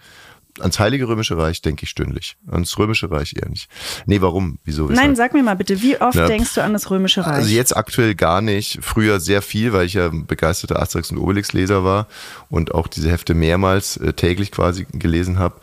ans 0.59 0.79
Heilige 0.79 1.09
Römische 1.09 1.37
Reich 1.37 1.63
denke 1.63 1.85
ich 1.85 1.91
stündlich. 1.91 2.37
Ans 2.51 2.77
Römische 2.79 3.11
Reich 3.11 3.35
eher 3.37 3.49
nicht. 3.49 3.69
Nee, 4.07 4.21
warum? 4.21 4.59
Wieso? 4.65 4.89
Weshalb? 4.89 5.07
Nein, 5.07 5.17
sag 5.17 5.35
mir 5.35 5.43
mal 5.43 5.55
bitte, 5.55 5.81
wie 5.83 6.01
oft 6.01 6.17
Na, 6.17 6.27
denkst 6.27 6.55
du 6.55 6.63
an 6.63 6.73
das 6.73 6.91
Römische 6.91 7.27
Reich? 7.27 7.35
Also 7.35 7.51
jetzt 7.51 7.77
aktuell 7.77 8.15
gar 8.15 8.41
nicht. 8.41 8.79
Früher 8.83 9.21
sehr 9.21 9.43
viel, 9.43 9.73
weil 9.73 9.87
ich 9.87 9.95
ja 9.95 10.11
begeisterter 10.13 10.81
Asterix 10.81 11.11
und 11.11 11.19
Obelix-Leser 11.19 11.85
war 11.85 12.07
und 12.49 12.75
auch 12.75 12.89
diese 12.89 13.11
Hefte 13.11 13.35
mehrmals 13.35 13.97
äh, 13.97 14.13
täglich 14.13 14.51
quasi 14.51 14.87
gelesen 14.93 15.39
habe. 15.39 15.57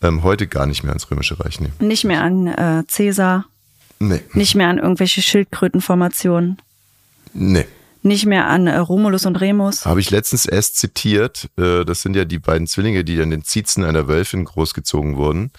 Ähm, 0.00 0.22
heute 0.22 0.46
gar 0.46 0.66
nicht 0.66 0.84
mehr 0.84 0.92
ans 0.92 1.10
Römische 1.10 1.40
Reich. 1.40 1.60
Nee. 1.60 1.70
Nicht 1.80 2.04
mehr 2.04 2.22
an 2.22 2.46
äh, 2.46 2.84
Cäsar? 2.86 3.46
Nee. 3.98 4.20
Nicht 4.32 4.54
mehr 4.54 4.68
an 4.68 4.78
irgendwelche 4.78 5.22
Schildkrötenformationen? 5.22 6.58
Nee 7.34 7.66
nicht 8.08 8.26
mehr 8.26 8.48
an 8.48 8.66
äh, 8.66 8.76
Romulus 8.78 9.26
und 9.26 9.36
Remus. 9.36 9.86
Habe 9.86 10.00
ich 10.00 10.10
letztens 10.10 10.46
erst 10.46 10.76
zitiert. 10.76 11.48
Äh, 11.56 11.84
das 11.84 12.02
sind 12.02 12.16
ja 12.16 12.24
die 12.24 12.38
beiden 12.38 12.66
Zwillinge, 12.66 13.04
die 13.04 13.20
an 13.20 13.30
den 13.30 13.44
Ziezen 13.44 13.84
einer 13.84 14.08
Wölfin 14.08 14.44
großgezogen 14.44 15.16
wurden. 15.16 15.52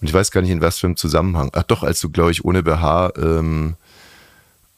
Und 0.00 0.08
ich 0.08 0.12
weiß 0.12 0.30
gar 0.30 0.42
nicht, 0.42 0.50
in 0.50 0.60
was 0.60 0.78
für 0.78 0.86
einem 0.86 0.96
Zusammenhang. 0.96 1.50
Ach 1.54 1.62
doch, 1.62 1.82
als 1.82 2.00
du, 2.00 2.10
glaube 2.10 2.32
ich, 2.32 2.44
ohne 2.44 2.62
BH. 2.62 3.12
Ähm, 3.16 3.76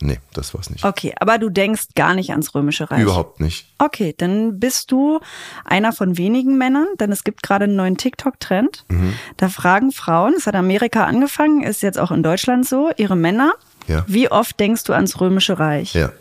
nee, 0.01 0.21
das 0.33 0.55
war's 0.55 0.71
nicht. 0.71 0.85
Okay, 0.85 1.15
aber 1.19 1.39
du 1.39 1.51
denkst 1.51 1.89
gar 1.97 2.15
nicht 2.15 2.31
ans 2.31 2.55
Römische 2.55 2.91
Reich. 2.91 3.03
Überhaupt 3.03 3.41
nicht. 3.41 3.67
Okay, 3.79 4.15
dann 4.17 4.61
bist 4.61 4.93
du 4.93 5.21
einer 5.65 5.93
von 5.93 6.17
wenigen 6.17 6.57
Männern, 6.59 6.87
denn 7.01 7.11
es 7.11 7.25
gibt 7.25 7.43
gerade 7.43 7.65
einen 7.65 7.77
neuen 7.77 7.97
TikTok-Trend. 7.97 8.85
Mhm. 8.89 9.15
Da 9.37 9.49
fragen 9.49 9.91
Frauen, 9.91 10.35
es 10.37 10.47
hat 10.47 10.55
Amerika 10.55 11.05
angefangen, 11.05 11.63
ist 11.63 11.83
jetzt 11.83 11.99
auch 11.99 12.11
in 12.11 12.23
Deutschland 12.23 12.69
so, 12.69 12.91
ihre 12.97 13.17
Männer, 13.17 13.55
ja. 13.89 14.05
wie 14.07 14.31
oft 14.31 14.61
denkst 14.61 14.85
du 14.85 14.93
ans 14.93 15.21
Römische 15.21 15.59
Reich? 15.59 15.95
Ja. 15.95 16.13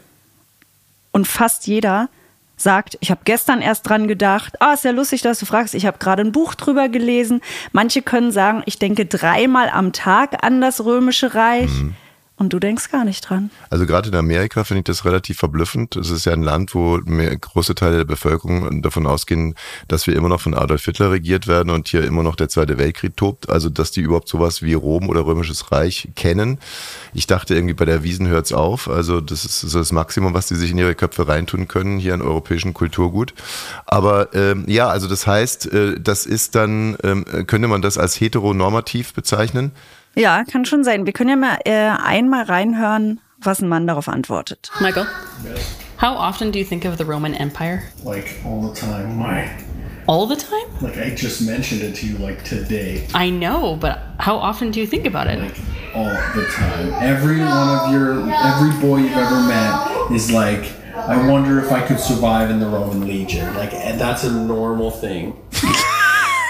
Und 1.13 1.25
fast 1.25 1.67
jeder 1.67 2.09
sagt, 2.57 2.97
ich 2.99 3.11
habe 3.11 3.21
gestern 3.23 3.61
erst 3.61 3.87
dran 3.87 4.07
gedacht, 4.07 4.61
ah, 4.61 4.73
ist 4.73 4.83
ja 4.83 4.91
lustig, 4.91 5.21
dass 5.21 5.39
du 5.39 5.45
fragst, 5.45 5.73
ich 5.75 5.85
habe 5.85 5.97
gerade 5.99 6.21
ein 6.21 6.31
Buch 6.31 6.55
drüber 6.55 6.89
gelesen. 6.89 7.41
Manche 7.71 8.01
können 8.01 8.31
sagen, 8.31 8.63
ich 8.65 8.79
denke 8.79 9.05
dreimal 9.05 9.69
am 9.69 9.93
Tag 9.93 10.43
an 10.43 10.59
das 10.59 10.83
Römische 10.83 11.35
Reich. 11.35 11.71
Mhm. 11.71 11.95
Und 12.43 12.49
du 12.51 12.59
denkst 12.59 12.91
gar 12.91 13.05
nicht 13.05 13.21
dran. 13.21 13.51
Also 13.69 13.85
gerade 13.85 14.09
in 14.09 14.15
Amerika 14.15 14.65
finde 14.65 14.79
ich 14.79 14.83
das 14.83 15.05
relativ 15.05 15.37
verblüffend. 15.37 15.95
Es 15.95 16.09
ist 16.09 16.25
ja 16.25 16.33
ein 16.33 16.43
Land, 16.43 16.75
wo 16.75 16.97
mehr, 17.05 17.33
große 17.37 17.73
Teile 17.73 17.99
der 17.99 18.03
Bevölkerung 18.03 18.81
davon 18.81 19.07
ausgehen, 19.07 19.55
dass 19.87 20.07
wir 20.07 20.15
immer 20.17 20.27
noch 20.27 20.41
von 20.41 20.53
Adolf 20.53 20.83
Hitler 20.83 21.11
regiert 21.11 21.47
werden 21.47 21.69
und 21.69 21.87
hier 21.87 22.03
immer 22.03 22.21
noch 22.21 22.35
der 22.35 22.49
Zweite 22.49 22.77
Weltkrieg 22.77 23.15
tobt. 23.15 23.49
Also 23.49 23.69
dass 23.69 23.91
die 23.91 24.01
überhaupt 24.01 24.27
sowas 24.27 24.61
wie 24.61 24.73
Rom 24.73 25.07
oder 25.07 25.25
Römisches 25.25 25.71
Reich 25.71 26.09
kennen. 26.17 26.57
Ich 27.13 27.27
dachte 27.27 27.55
irgendwie 27.55 27.75
bei 27.75 27.85
der 27.85 28.03
Wiesen 28.03 28.27
hört's 28.27 28.51
auf. 28.51 28.89
Also 28.89 29.21
das 29.21 29.45
ist 29.45 29.61
so 29.61 29.79
das 29.79 29.93
Maximum, 29.93 30.33
was 30.33 30.47
die 30.47 30.55
sich 30.55 30.71
in 30.71 30.77
ihre 30.77 30.95
Köpfe 30.95 31.29
reintun 31.29 31.69
können 31.69 31.97
hier 31.97 32.13
an 32.13 32.21
europäischen 32.21 32.73
Kulturgut. 32.73 33.33
Aber 33.85 34.35
ähm, 34.35 34.65
ja, 34.67 34.89
also 34.89 35.07
das 35.07 35.25
heißt, 35.25 35.71
äh, 35.71 35.97
das 35.97 36.25
ist 36.25 36.55
dann, 36.55 36.97
ähm, 37.03 37.23
könnte 37.47 37.69
man 37.69 37.81
das 37.81 37.97
als 37.97 38.19
heteronormativ 38.19 39.13
bezeichnen? 39.13 39.71
Ja, 40.15 40.43
kann 40.43 40.65
schon 40.65 40.83
sein. 40.83 41.05
Wir 41.05 41.13
können 41.13 41.29
ja 41.29 41.35
mal 41.35 41.57
äh, 41.65 41.89
einmal 41.89 42.43
reinhören, 42.43 43.19
was 43.39 43.61
ein 43.61 43.67
Mann 43.67 43.87
darauf 43.87 44.07
antwortet. 44.07 44.69
Michael, 44.79 45.07
how 45.99 46.15
often 46.15 46.51
do 46.51 46.59
you 46.59 46.65
think 46.65 46.85
of 46.85 46.97
the 46.97 47.03
Roman 47.03 47.33
Empire? 47.33 47.81
Like 48.03 48.35
all 48.45 48.61
the 48.61 48.79
time. 48.79 49.19
Why? 49.19 49.49
All 50.05 50.27
the 50.27 50.35
time? 50.35 50.67
Like 50.81 50.97
I 50.97 51.15
just 51.15 51.41
mentioned 51.41 51.81
it 51.81 51.95
to 51.95 52.05
you 52.05 52.17
like 52.17 52.43
today. 52.43 53.07
I 53.15 53.29
know, 53.31 53.75
but 53.75 53.99
how 54.19 54.35
often 54.35 54.69
do 54.71 54.79
you 54.79 54.85
think 54.87 55.05
about 55.07 55.27
it? 55.27 55.39
Like 55.39 55.57
all 55.95 56.11
the 56.35 56.45
time. 56.51 56.93
Every 57.01 57.39
one 57.39 57.69
of 57.79 57.91
your 57.91 58.29
every 58.29 58.71
boy 58.81 58.97
you've 58.97 59.17
ever 59.17 59.41
met 59.47 60.11
is 60.11 60.29
like 60.29 60.71
I 60.95 61.17
wonder 61.27 61.59
if 61.59 61.71
I 61.71 61.81
could 61.81 61.99
survive 61.99 62.51
in 62.51 62.59
the 62.59 62.67
Roman 62.67 63.07
Legion. 63.07 63.51
Like 63.55 63.71
that's 63.71 64.23
a 64.23 64.31
normal 64.31 64.91
thing. 64.91 65.33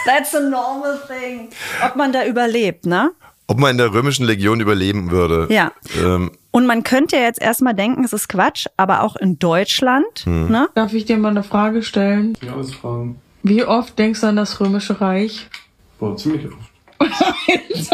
That's 0.06 0.34
a 0.34 0.42
normal 0.42 0.98
thing. 0.98 1.54
Ob 1.82 1.96
man 1.96 2.12
da 2.12 2.26
überlebt, 2.26 2.86
ne? 2.86 3.12
Ob 3.54 3.60
man 3.60 3.70
in 3.70 3.78
der 3.78 3.94
römischen 3.94 4.26
Legion 4.26 4.62
überleben 4.62 5.12
würde. 5.12 5.46
Ja. 5.54 5.74
Ähm. 6.04 6.32
Und 6.50 6.66
man 6.66 6.82
könnte 6.82 7.18
jetzt 7.18 7.40
erstmal 7.40 7.76
denken, 7.76 8.04
es 8.04 8.12
ist 8.12 8.28
Quatsch, 8.28 8.66
aber 8.78 9.04
auch 9.04 9.16
in 9.16 9.38
Deutschland. 9.38 10.22
Hm. 10.24 10.50
Ne? 10.50 10.70
Darf 10.74 10.92
ich 10.96 11.06
dir 11.06 11.20
mal 11.20 11.30
eine 11.30 11.44
Frage 11.44 11.84
stellen? 11.84 12.36
Ja, 12.42 12.56
alles 12.56 12.74
fragen. 12.74 13.22
Wie 13.44 13.64
oft 13.64 14.00
denkst 14.00 14.22
du 14.22 14.28
an 14.28 14.38
das 14.38 14.60
Römische 14.60 15.00
Reich? 15.00 15.50
Boah, 16.00 16.18
ziemlich 16.18 16.48
oft. 16.48 16.72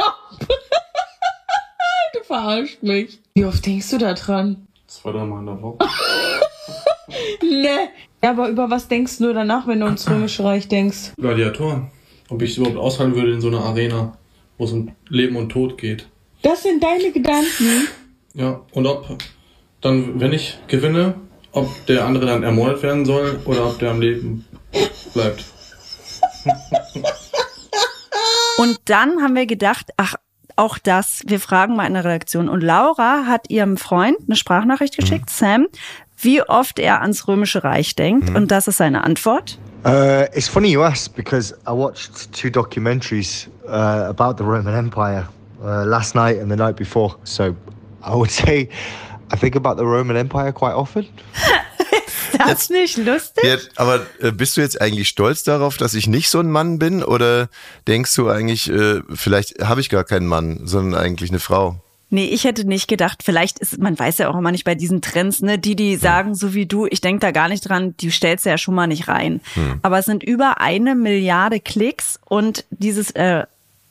du 2.13 2.23
verarschst 2.23 2.81
mich. 2.81 3.19
Wie 3.33 3.43
oft 3.43 3.65
denkst 3.65 3.89
du 3.89 3.97
da 3.97 4.13
dran? 4.13 4.65
Zwei, 4.87 5.11
drei 5.11 5.25
Mal 5.25 5.39
in 5.39 5.45
der 5.45 5.61
Woche. 5.61 5.79
ne. 7.41 7.89
Ja, 8.23 8.29
aber 8.29 8.47
über 8.47 8.69
was 8.69 8.87
denkst 8.87 9.17
du 9.17 9.33
danach, 9.33 9.67
wenn 9.67 9.81
du 9.81 9.87
ans 9.87 10.09
Römische 10.09 10.41
Reich 10.45 10.69
denkst? 10.69 11.11
Gladiatoren. 11.17 11.91
Ob 12.29 12.41
ich 12.41 12.51
es 12.51 12.57
überhaupt 12.57 12.77
aushalten 12.77 13.15
würde 13.15 13.33
in 13.33 13.41
so 13.41 13.49
einer 13.49 13.65
Arena 13.65 14.13
wo 14.59 14.65
es 14.65 14.71
um 14.71 14.91
Leben 15.07 15.35
und 15.35 15.49
Tod 15.49 15.79
geht. 15.79 16.07
Das 16.43 16.61
sind 16.61 16.83
deine 16.83 17.11
Gedanken. 17.11 17.87
Ja, 18.35 18.61
und 18.71 18.85
ob 18.85 19.17
dann, 19.81 20.19
wenn 20.19 20.33
ich 20.33 20.59
gewinne, 20.67 21.15
ob 21.51 21.67
der 21.87 22.05
andere 22.05 22.27
dann 22.27 22.43
ermordet 22.43 22.83
werden 22.83 23.05
soll 23.05 23.39
oder 23.45 23.65
ob 23.65 23.79
der 23.79 23.89
am 23.89 24.01
Leben 24.01 24.45
bleibt. 25.13 25.45
Und 28.57 28.77
dann 28.85 29.21
haben 29.21 29.35
wir 29.35 29.45
gedacht, 29.45 29.91
ach, 29.97 30.15
auch 30.55 30.77
das, 30.77 31.23
wir 31.25 31.39
fragen 31.39 31.75
mal 31.77 31.87
in 31.87 31.93
der 31.93 32.03
Redaktion. 32.03 32.49
Und 32.49 32.61
Laura 32.61 33.25
hat 33.25 33.49
ihrem 33.49 33.77
Freund 33.77 34.17
eine 34.27 34.35
Sprachnachricht 34.35 34.97
geschickt, 34.97 35.29
mhm. 35.29 35.33
Sam, 35.33 35.67
wie 36.17 36.41
oft 36.41 36.79
er 36.79 37.01
ans 37.01 37.27
Römische 37.27 37.63
Reich 37.63 37.95
denkt. 37.95 38.29
Mhm. 38.29 38.35
Und 38.35 38.51
das 38.51 38.67
ist 38.67 38.77
seine 38.77 39.05
Antwort. 39.05 39.57
Uh, 39.85 40.27
it's 40.33 40.47
funny 40.47 40.69
you 40.69 40.83
ask 40.83 41.15
because 41.15 41.53
I 41.65 41.71
watched 41.71 42.33
two 42.33 42.51
documentaries 42.51 43.47
uh, 43.67 44.09
about 44.09 44.37
the 44.37 44.43
Roman 44.43 44.75
Empire 44.75 45.27
uh, 45.63 45.85
last 45.85 46.15
night 46.15 46.37
and 46.37 46.51
the 46.51 46.57
night 46.57 46.75
before. 46.75 47.15
So 47.23 47.55
I 48.03 48.15
would 48.15 48.31
say 48.43 48.69
I 49.31 49.37
think 49.37 49.55
about 49.55 49.77
the 49.77 49.85
Roman 49.85 50.17
Empire 50.17 50.51
quite 50.51 50.73
often. 50.75 51.07
Ist 52.31 52.39
das 52.39 52.69
nicht 52.69 52.97
lustig? 52.97 53.43
Ja, 53.43 53.57
aber 53.75 54.05
äh, 54.19 54.31
bist 54.31 54.55
du 54.55 54.61
jetzt 54.61 54.81
eigentlich 54.81 55.09
stolz 55.09 55.43
darauf, 55.43 55.77
dass 55.77 55.93
ich 55.93 56.07
nicht 56.07 56.29
so 56.29 56.39
ein 56.39 56.51
Mann 56.51 56.77
bin? 56.77 57.03
Oder 57.03 57.49
denkst 57.87 58.15
du 58.15 58.29
eigentlich, 58.29 58.69
äh, 58.69 59.01
vielleicht 59.13 59.63
habe 59.63 59.81
ich 59.81 59.89
gar 59.89 60.03
keinen 60.03 60.27
Mann, 60.27 60.61
sondern 60.65 60.99
eigentlich 60.99 61.31
eine 61.31 61.39
Frau? 61.39 61.81
Nee, 62.11 62.25
ich 62.25 62.43
hätte 62.43 62.67
nicht 62.67 62.87
gedacht, 62.87 63.21
vielleicht 63.23 63.59
ist, 63.59 63.77
man 63.77 63.97
weiß 63.97 64.17
ja 64.17 64.29
auch 64.29 64.37
immer 64.37 64.51
nicht 64.51 64.63
bei 64.63 64.73
diesen 64.73 65.01
Trends, 65.01 65.41
ne, 65.41 65.59
die, 65.59 65.75
die 65.75 65.95
sagen, 65.95 66.33
so 66.33 66.55
wie 66.55 66.65
du, 66.65 66.87
ich 66.87 67.01
denk 67.01 67.21
da 67.21 67.31
gar 67.31 67.49
nicht 67.49 67.69
dran, 67.69 67.95
die 67.97 68.09
stellst 68.09 68.45
du 68.45 68.49
ja 68.49 68.57
schon 68.57 68.73
mal 68.73 68.87
nicht 68.87 69.07
rein. 69.07 69.41
Hm. 69.53 69.79
Aber 69.83 69.99
es 69.99 70.05
sind 70.05 70.23
über 70.23 70.59
eine 70.59 70.95
Milliarde 70.95 71.59
Klicks 71.59 72.19
und 72.27 72.65
dieses, 72.71 73.11
äh, 73.11 73.43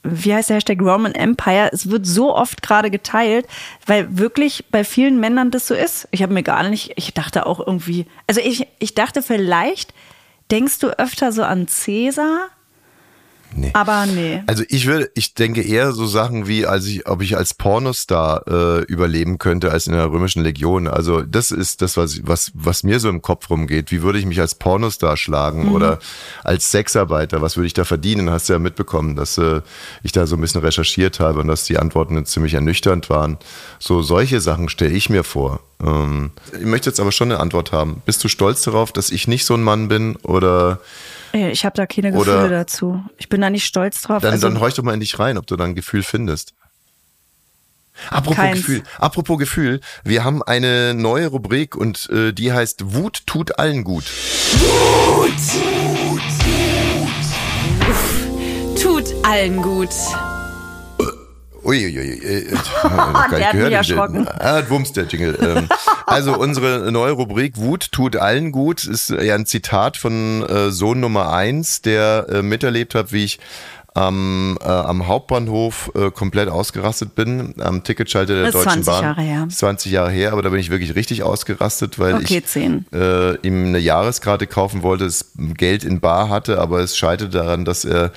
wie 0.03 0.35
heißt 0.35 0.49
der 0.49 0.57
Hashtag 0.57 0.81
Roman 0.81 1.15
Empire, 1.15 1.71
es 1.73 1.91
wird 1.91 2.07
so 2.07 2.35
oft 2.35 2.61
gerade 2.63 2.91
geteilt, 2.91 3.47
weil 3.87 4.19
wirklich 4.19 4.65
bei 4.71 4.83
vielen 4.83 5.21
Männern 5.21 5.53
das 5.53 5.69
so 5.69 5.75
ist. 5.75 6.09
Ich 6.11 6.23
habe 6.23 6.35
mir 6.35 6.43
gar 6.43 6.69
nicht, 6.69 6.93
ich 6.97 7.15
dachte 7.15 7.47
auch 7.47 7.65
irgendwie, 7.65 8.07
also 8.27 8.41
ich, 8.41 8.67
ich 8.81 8.95
dachte 8.95 9.23
vielleicht, 9.23 9.95
denkst 10.51 10.81
du 10.81 10.99
öfter 10.99 11.31
so 11.31 11.45
an 11.45 11.69
Cäsar? 11.69 12.49
Nee. 13.55 13.71
Aber 13.73 14.07
nee. 14.07 14.43
Also 14.47 14.63
ich 14.69 14.87
würde, 14.87 15.11
ich 15.15 15.35
denke 15.35 15.63
eher 15.63 15.93
so 15.93 16.07
Sachen 16.07 16.47
wie, 16.47 16.67
als 16.67 16.87
ich, 16.87 17.09
ob 17.09 17.23
ich 17.23 17.37
als 17.37 17.55
Pornostar 17.55 18.47
äh, 18.47 18.83
überleben 18.85 19.39
könnte 19.39 19.71
als 19.71 19.87
in 19.87 19.95
der 19.95 20.11
römischen 20.11 20.43
Legion. 20.43 20.87
Also 20.87 21.23
das 21.23 21.51
ist 21.51 21.81
das, 21.81 21.97
was, 21.97 22.27
was, 22.27 22.53
was 22.55 22.83
mir 22.83 23.01
so 23.01 23.09
im 23.09 23.23
Kopf 23.23 23.49
rumgeht. 23.51 23.91
Wie 23.91 24.03
würde 24.03 24.19
ich 24.19 24.27
mich 24.27 24.41
als 24.41 24.55
Pornostar 24.55 25.17
schlagen 25.17 25.67
mhm. 25.67 25.73
oder 25.73 25.99
als 26.45 26.71
Sexarbeiter? 26.71 27.41
Was 27.41 27.57
würde 27.57 27.67
ich 27.67 27.75
da 27.75 27.85
verdienen? 27.85 28.31
Hast 28.31 28.49
du 28.49 28.53
ja 28.53 28.59
mitbekommen, 28.59 29.17
dass 29.17 29.39
äh, 29.39 29.63
ich 30.03 30.13
da 30.13 30.27
so 30.27 30.37
ein 30.37 30.41
bisschen 30.41 30.61
recherchiert 30.61 31.19
habe 31.19 31.41
und 31.41 31.49
dass 31.49 31.65
die 31.65 31.79
Antworten 31.79 32.25
ziemlich 32.27 32.55
ernüchternd 32.55 33.09
waren. 33.09 33.39
So 33.79 34.03
solche 34.03 34.41
Sachen 34.41 34.69
stelle 34.69 34.93
ich 34.93 35.09
mir 35.09 35.25
vor. 35.25 35.61
Ähm, 35.83 36.33
ich 36.53 36.67
möchte 36.67 36.91
jetzt 36.91 37.01
aber 37.01 37.13
schon 37.13 37.33
eine 37.33 37.41
Antwort 37.41 37.73
haben. 37.73 38.03
Bist 38.05 38.23
du 38.23 38.29
stolz 38.29 38.63
darauf, 38.63 38.93
dass 38.93 39.11
ich 39.11 39.27
nicht 39.27 39.45
so 39.45 39.55
ein 39.55 39.63
Mann 39.63 39.89
bin 39.89 40.17
oder 40.17 40.81
ich 41.33 41.65
habe 41.65 41.75
da 41.77 41.87
keine 41.87 42.13
Gefühle 42.13 42.39
Oder 42.39 42.49
dazu. 42.49 43.03
Ich 43.19 43.29
bin 43.29 43.41
da 43.41 43.51
nicht 43.51 43.65
stolz 43.65 44.03
drauf. 44.03 44.23
Dann, 44.23 44.33
also, 44.33 44.49
dann 44.49 44.61
horch 44.61 44.75
doch 44.75 44.83
mal 44.83 44.95
in 44.95 45.01
dich 45.01 45.19
rein, 45.19 45.39
ob 45.39 45.47
du 45.47 45.57
da 45.57 45.65
ein 45.65 45.75
Gefühl 45.75 46.03
findest. 46.03 46.55
Apropos 48.11 48.37
Keins. 48.37 48.59
Gefühl, 48.59 48.83
apropos 48.99 49.39
Gefühl, 49.39 49.81
wir 50.05 50.25
haben 50.25 50.43
eine 50.43 50.95
neue 50.95 51.27
Rubrik 51.29 51.75
und 51.75 52.09
äh, 52.11 52.33
die 52.33 52.53
heißt 52.53 52.95
Wut 52.95 53.27
tut 53.27 53.59
allen 53.59 53.85
gut. 53.85 54.05
Wut, 54.53 55.33
Wut, 56.07 56.23
Wut. 58.75 58.81
Tut 58.81 59.15
allen 59.25 59.61
gut. 59.61 59.91
Uiuiui. 61.69 62.19
Äh, 62.19 62.39
äh, 62.39 62.51
der 63.31 63.49
hat 63.49 63.55
mich 63.55 63.73
erschrocken. 63.73 64.27
Ah, 64.27 64.63
Wumms, 64.69 64.93
der 64.93 65.05
Jingle. 65.05 65.39
Ähm, 65.41 65.69
also 66.07 66.37
unsere 66.37 66.91
neue 66.91 67.13
Rubrik 67.13 67.59
Wut 67.59 67.93
tut 67.93 68.17
allen 68.17 68.53
gut 68.53 68.85
ist 68.85 69.11
ja 69.11 69.35
ein 69.35 69.45
Zitat 69.45 69.97
von 69.97 70.43
äh, 70.49 70.71
Sohn 70.71 71.01
Nummer 71.01 71.33
eins, 71.33 71.83
der 71.83 72.27
äh, 72.31 72.43
miterlebt 72.43 72.95
hat, 72.95 73.13
wie 73.13 73.25
ich 73.25 73.39
am, 73.95 74.57
äh, 74.61 74.65
am 74.65 75.09
Hauptbahnhof 75.09 75.91
äh, 75.95 76.11
komplett 76.11 76.49
ausgerastet 76.49 77.15
bin, 77.15 77.55
am 77.59 77.83
Ticketschalter 77.83 78.35
der 78.35 78.53
Deutschen 78.53 78.85
20 78.85 78.87
Bahn. 78.87 79.03
Jahre 79.03 79.23
her. 79.23 79.47
20 79.51 79.93
Jahre 79.93 80.11
her, 80.11 80.33
aber 80.33 80.43
da 80.43 80.51
bin 80.51 80.61
ich 80.61 80.71
wirklich 80.71 80.95
richtig 80.95 81.23
ausgerastet, 81.23 81.99
weil 81.99 82.15
okay, 82.15 82.39
ich 82.39 82.47
10. 82.47 82.87
Äh, 82.93 83.35
ihm 83.47 83.67
eine 83.67 83.79
Jahreskarte 83.79 84.47
kaufen 84.47 84.83
wollte, 84.83 85.05
das 85.05 85.33
Geld 85.37 85.85
in 85.85 86.01
Bar 86.01 86.29
hatte, 86.29 86.61
aber 86.61 86.81
es 86.81 86.97
scheiterte 86.97 87.39
daran, 87.39 87.65
dass 87.65 87.85
er 87.85 88.13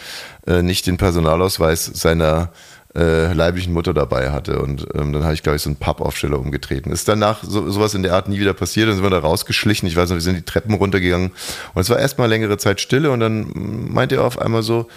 äh, 0.45 0.61
nicht 0.61 0.85
den 0.87 0.97
Personalausweis 0.97 1.85
seiner 1.85 2.51
äh, 2.95 3.33
leiblichen 3.33 3.73
Mutter 3.73 3.93
dabei 3.93 4.31
hatte. 4.31 4.61
Und 4.61 4.87
ähm, 4.95 5.13
dann 5.13 5.23
habe 5.23 5.33
ich, 5.33 5.43
glaube 5.43 5.55
ich, 5.55 5.61
so 5.61 5.69
einen 5.69 5.77
Pappaufsteller 5.77 6.39
umgetreten. 6.39 6.91
Ist 6.91 7.07
danach 7.07 7.43
so, 7.43 7.69
sowas 7.69 7.93
in 7.93 8.03
der 8.03 8.13
Art 8.13 8.27
nie 8.27 8.39
wieder 8.39 8.53
passiert. 8.53 8.87
Dann 8.87 8.95
sind 8.95 9.03
wir 9.03 9.09
da 9.09 9.19
rausgeschlichen. 9.19 9.87
Ich 9.87 9.95
weiß 9.95 10.09
noch, 10.09 10.17
wir 10.17 10.21
sind 10.21 10.37
die 10.37 10.43
Treppen 10.43 10.75
runtergegangen. 10.75 11.31
Und 11.73 11.81
es 11.81 11.89
war 11.89 11.99
erstmal 11.99 12.29
längere 12.29 12.57
Zeit 12.57 12.81
Stille. 12.81 13.11
Und 13.11 13.19
dann 13.19 13.51
meinte 13.91 14.15
er 14.15 14.23
auf 14.23 14.39
einmal 14.39 14.63
so, 14.63 14.87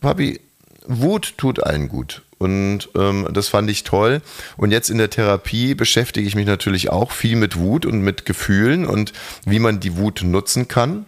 Papi, 0.00 0.40
Wut 0.86 1.34
tut 1.36 1.62
allen 1.62 1.88
gut. 1.88 2.22
Und 2.38 2.90
ähm, 2.96 3.28
das 3.32 3.48
fand 3.48 3.70
ich 3.70 3.84
toll. 3.84 4.20
Und 4.56 4.70
jetzt 4.70 4.90
in 4.90 4.98
der 4.98 5.10
Therapie 5.10 5.74
beschäftige 5.74 6.26
ich 6.26 6.34
mich 6.34 6.46
natürlich 6.46 6.90
auch 6.90 7.12
viel 7.12 7.36
mit 7.36 7.56
Wut 7.56 7.86
und 7.86 8.02
mit 8.02 8.26
Gefühlen 8.26 8.86
und 8.86 9.12
wie 9.46 9.58
man 9.58 9.80
die 9.80 9.96
Wut 9.96 10.22
nutzen 10.22 10.68
kann. 10.68 11.06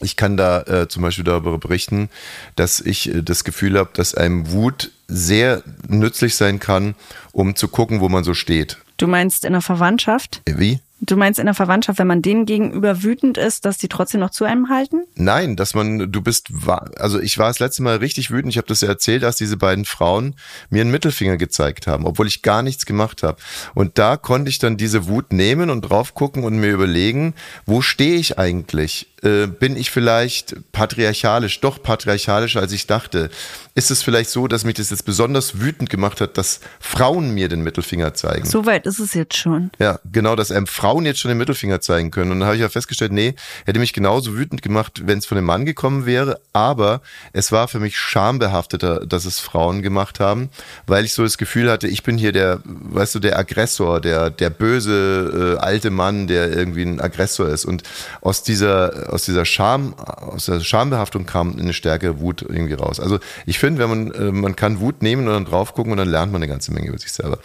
Ich 0.00 0.16
kann 0.16 0.36
da 0.36 0.62
äh, 0.62 0.88
zum 0.88 1.02
Beispiel 1.02 1.24
darüber 1.24 1.58
berichten, 1.58 2.10
dass 2.54 2.80
ich 2.80 3.14
äh, 3.14 3.22
das 3.22 3.44
Gefühl 3.44 3.78
habe, 3.78 3.90
dass 3.94 4.14
einem 4.14 4.50
Wut 4.50 4.90
sehr 5.08 5.62
nützlich 5.88 6.34
sein 6.36 6.60
kann, 6.60 6.94
um 7.32 7.56
zu 7.56 7.68
gucken, 7.68 8.00
wo 8.00 8.08
man 8.08 8.24
so 8.24 8.34
steht. 8.34 8.78
Du 8.96 9.06
meinst 9.06 9.44
in 9.44 9.52
der 9.52 9.62
Verwandtschaft? 9.62 10.42
Wie? 10.46 10.80
Du 11.00 11.16
meinst 11.16 11.38
in 11.38 11.44
der 11.44 11.54
Verwandtschaft, 11.54 11.98
wenn 11.98 12.06
man 12.06 12.22
denen 12.22 12.46
gegenüber 12.46 13.02
wütend 13.02 13.36
ist, 13.36 13.66
dass 13.66 13.76
die 13.76 13.88
trotzdem 13.88 14.20
noch 14.20 14.30
zu 14.30 14.44
einem 14.44 14.70
halten? 14.70 15.04
Nein, 15.14 15.54
dass 15.54 15.74
man, 15.74 16.10
du 16.10 16.22
bist, 16.22 16.48
also 16.96 17.20
ich 17.20 17.36
war 17.36 17.48
das 17.48 17.58
letzte 17.58 17.82
Mal 17.82 17.96
richtig 17.96 18.30
wütend, 18.30 18.52
ich 18.52 18.56
habe 18.56 18.66
das 18.66 18.80
ja 18.80 18.88
erzählt, 18.88 19.22
dass 19.22 19.36
diese 19.36 19.58
beiden 19.58 19.84
Frauen 19.84 20.36
mir 20.70 20.80
einen 20.80 20.90
Mittelfinger 20.90 21.36
gezeigt 21.36 21.86
haben, 21.86 22.06
obwohl 22.06 22.26
ich 22.26 22.40
gar 22.40 22.62
nichts 22.62 22.86
gemacht 22.86 23.22
habe. 23.22 23.36
Und 23.74 23.98
da 23.98 24.16
konnte 24.16 24.48
ich 24.48 24.58
dann 24.58 24.78
diese 24.78 25.06
Wut 25.06 25.34
nehmen 25.34 25.68
und 25.68 25.82
drauf 25.82 26.14
gucken 26.14 26.44
und 26.44 26.56
mir 26.56 26.72
überlegen, 26.72 27.34
wo 27.66 27.82
stehe 27.82 28.16
ich 28.16 28.38
eigentlich? 28.38 29.08
Äh, 29.22 29.46
bin 29.46 29.76
ich 29.76 29.90
vielleicht 29.90 30.56
patriarchalisch, 30.72 31.60
doch 31.60 31.82
patriarchalischer 31.82 32.60
als 32.60 32.72
ich 32.72 32.86
dachte? 32.86 33.28
Ist 33.74 33.90
es 33.90 34.02
vielleicht 34.02 34.30
so, 34.30 34.46
dass 34.46 34.64
mich 34.64 34.74
das 34.74 34.90
jetzt 34.90 35.04
besonders 35.04 35.60
wütend 35.60 35.90
gemacht 35.90 36.20
hat, 36.20 36.38
dass 36.38 36.60
Frauen 36.80 37.32
mir 37.34 37.48
den 37.48 37.62
Mittelfinger 37.62 38.14
zeigen? 38.14 38.46
So 38.46 38.64
weit 38.64 38.86
ist 38.86 38.98
es 38.98 39.14
jetzt 39.14 39.36
schon. 39.36 39.70
Ja, 39.78 40.00
genau, 40.10 40.36
dass 40.36 40.50
einem 40.50 40.66
Frauen 40.66 40.85
jetzt 41.04 41.20
schon 41.20 41.28
den 41.30 41.38
Mittelfinger 41.38 41.80
zeigen 41.80 42.10
können. 42.10 42.30
Und 42.32 42.40
dann 42.40 42.46
habe 42.46 42.56
ich 42.56 42.62
ja 42.62 42.68
festgestellt, 42.68 43.12
nee, 43.12 43.34
hätte 43.64 43.78
mich 43.78 43.92
genauso 43.92 44.36
wütend 44.36 44.62
gemacht, 44.62 45.02
wenn 45.04 45.18
es 45.18 45.26
von 45.26 45.38
einem 45.38 45.46
Mann 45.46 45.66
gekommen 45.66 46.06
wäre. 46.06 46.40
Aber 46.52 47.00
es 47.32 47.52
war 47.52 47.68
für 47.68 47.80
mich 47.80 47.98
schambehafteter, 47.98 49.06
dass 49.06 49.24
es 49.24 49.40
Frauen 49.40 49.82
gemacht 49.82 50.20
haben, 50.20 50.50
weil 50.86 51.04
ich 51.04 51.12
so 51.12 51.22
das 51.22 51.38
Gefühl 51.38 51.70
hatte, 51.70 51.88
ich 51.88 52.02
bin 52.02 52.18
hier 52.18 52.32
der, 52.32 52.60
weißt 52.64 53.14
du, 53.14 53.18
der 53.18 53.38
Aggressor, 53.38 54.00
der, 54.00 54.30
der 54.30 54.50
böse 54.50 55.56
äh, 55.56 55.60
alte 55.60 55.90
Mann, 55.90 56.26
der 56.26 56.50
irgendwie 56.52 56.82
ein 56.82 57.00
Aggressor 57.00 57.48
ist. 57.48 57.64
Und 57.64 57.82
aus 58.20 58.42
dieser, 58.42 59.12
aus 59.12 59.24
dieser 59.24 59.44
Scham, 59.44 59.94
aus 59.94 60.46
der 60.46 60.60
Schambehaftung 60.60 61.26
kam 61.26 61.58
eine 61.58 61.72
stärkere 61.72 62.20
Wut 62.20 62.42
irgendwie 62.42 62.74
raus. 62.74 63.00
Also 63.00 63.18
ich 63.44 63.58
finde, 63.58 63.80
wenn 63.80 63.88
man, 63.88 64.10
äh, 64.12 64.32
man 64.32 64.56
kann 64.56 64.80
Wut 64.80 65.02
nehmen 65.02 65.26
und 65.26 65.34
dann 65.34 65.44
drauf 65.44 65.74
gucken 65.74 65.92
und 65.92 65.98
dann 65.98 66.08
lernt 66.08 66.32
man 66.32 66.42
eine 66.42 66.50
ganze 66.50 66.72
Menge 66.72 66.88
über 66.88 66.98
sich 66.98 67.12
selber. 67.12 67.38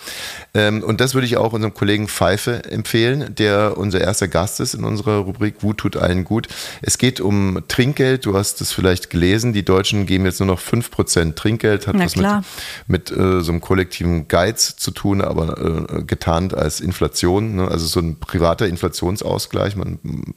Ähm, 0.53 0.83
und 0.83 1.01
das 1.01 1.13
würde 1.13 1.25
ich 1.25 1.38
auch 1.38 1.53
unserem 1.53 1.74
Kollegen 1.74 2.07
Pfeife 2.07 2.63
empfehlen, 2.65 3.30
der 3.39 3.77
unser 3.77 4.01
erster 4.01 4.27
Gast 4.27 4.59
ist 4.59 4.73
in 4.73 4.83
unserer 4.83 5.19
Rubrik 5.19 5.63
Wut 5.63 5.77
tut 5.77 5.97
allen 5.97 6.23
gut. 6.23 6.47
Es 6.81 6.97
geht 6.97 7.19
um 7.19 7.61
Trinkgeld. 7.67 8.25
Du 8.25 8.35
hast 8.35 8.61
es 8.61 8.71
vielleicht 8.71 9.09
gelesen. 9.09 9.53
Die 9.53 9.65
Deutschen 9.65 10.05
geben 10.05 10.25
jetzt 10.25 10.39
nur 10.39 10.47
noch 10.47 10.59
5% 10.59 11.35
Trinkgeld. 11.35 11.88
Hat 11.88 11.95
Na 11.95 12.05
was 12.05 12.13
klar. 12.13 12.43
mit, 12.88 13.11
mit 13.11 13.19
äh, 13.19 13.41
so 13.41 13.51
einem 13.51 13.61
kollektiven 13.61 14.27
Geiz 14.27 14.75
zu 14.75 14.91
tun, 14.91 15.21
aber 15.21 15.57
äh, 15.57 16.03
getarnt 16.03 16.53
als 16.53 16.79
Inflation. 16.79 17.55
Ne? 17.55 17.67
Also 17.67 17.85
so 17.85 18.00
ein 18.00 18.19
privater 18.19 18.67
Inflationsausgleich. 18.67 19.75
Man, 19.75 20.00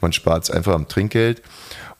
man 0.00 0.12
spart 0.12 0.44
es 0.44 0.50
einfach 0.50 0.74
am 0.74 0.88
Trinkgeld. 0.88 1.42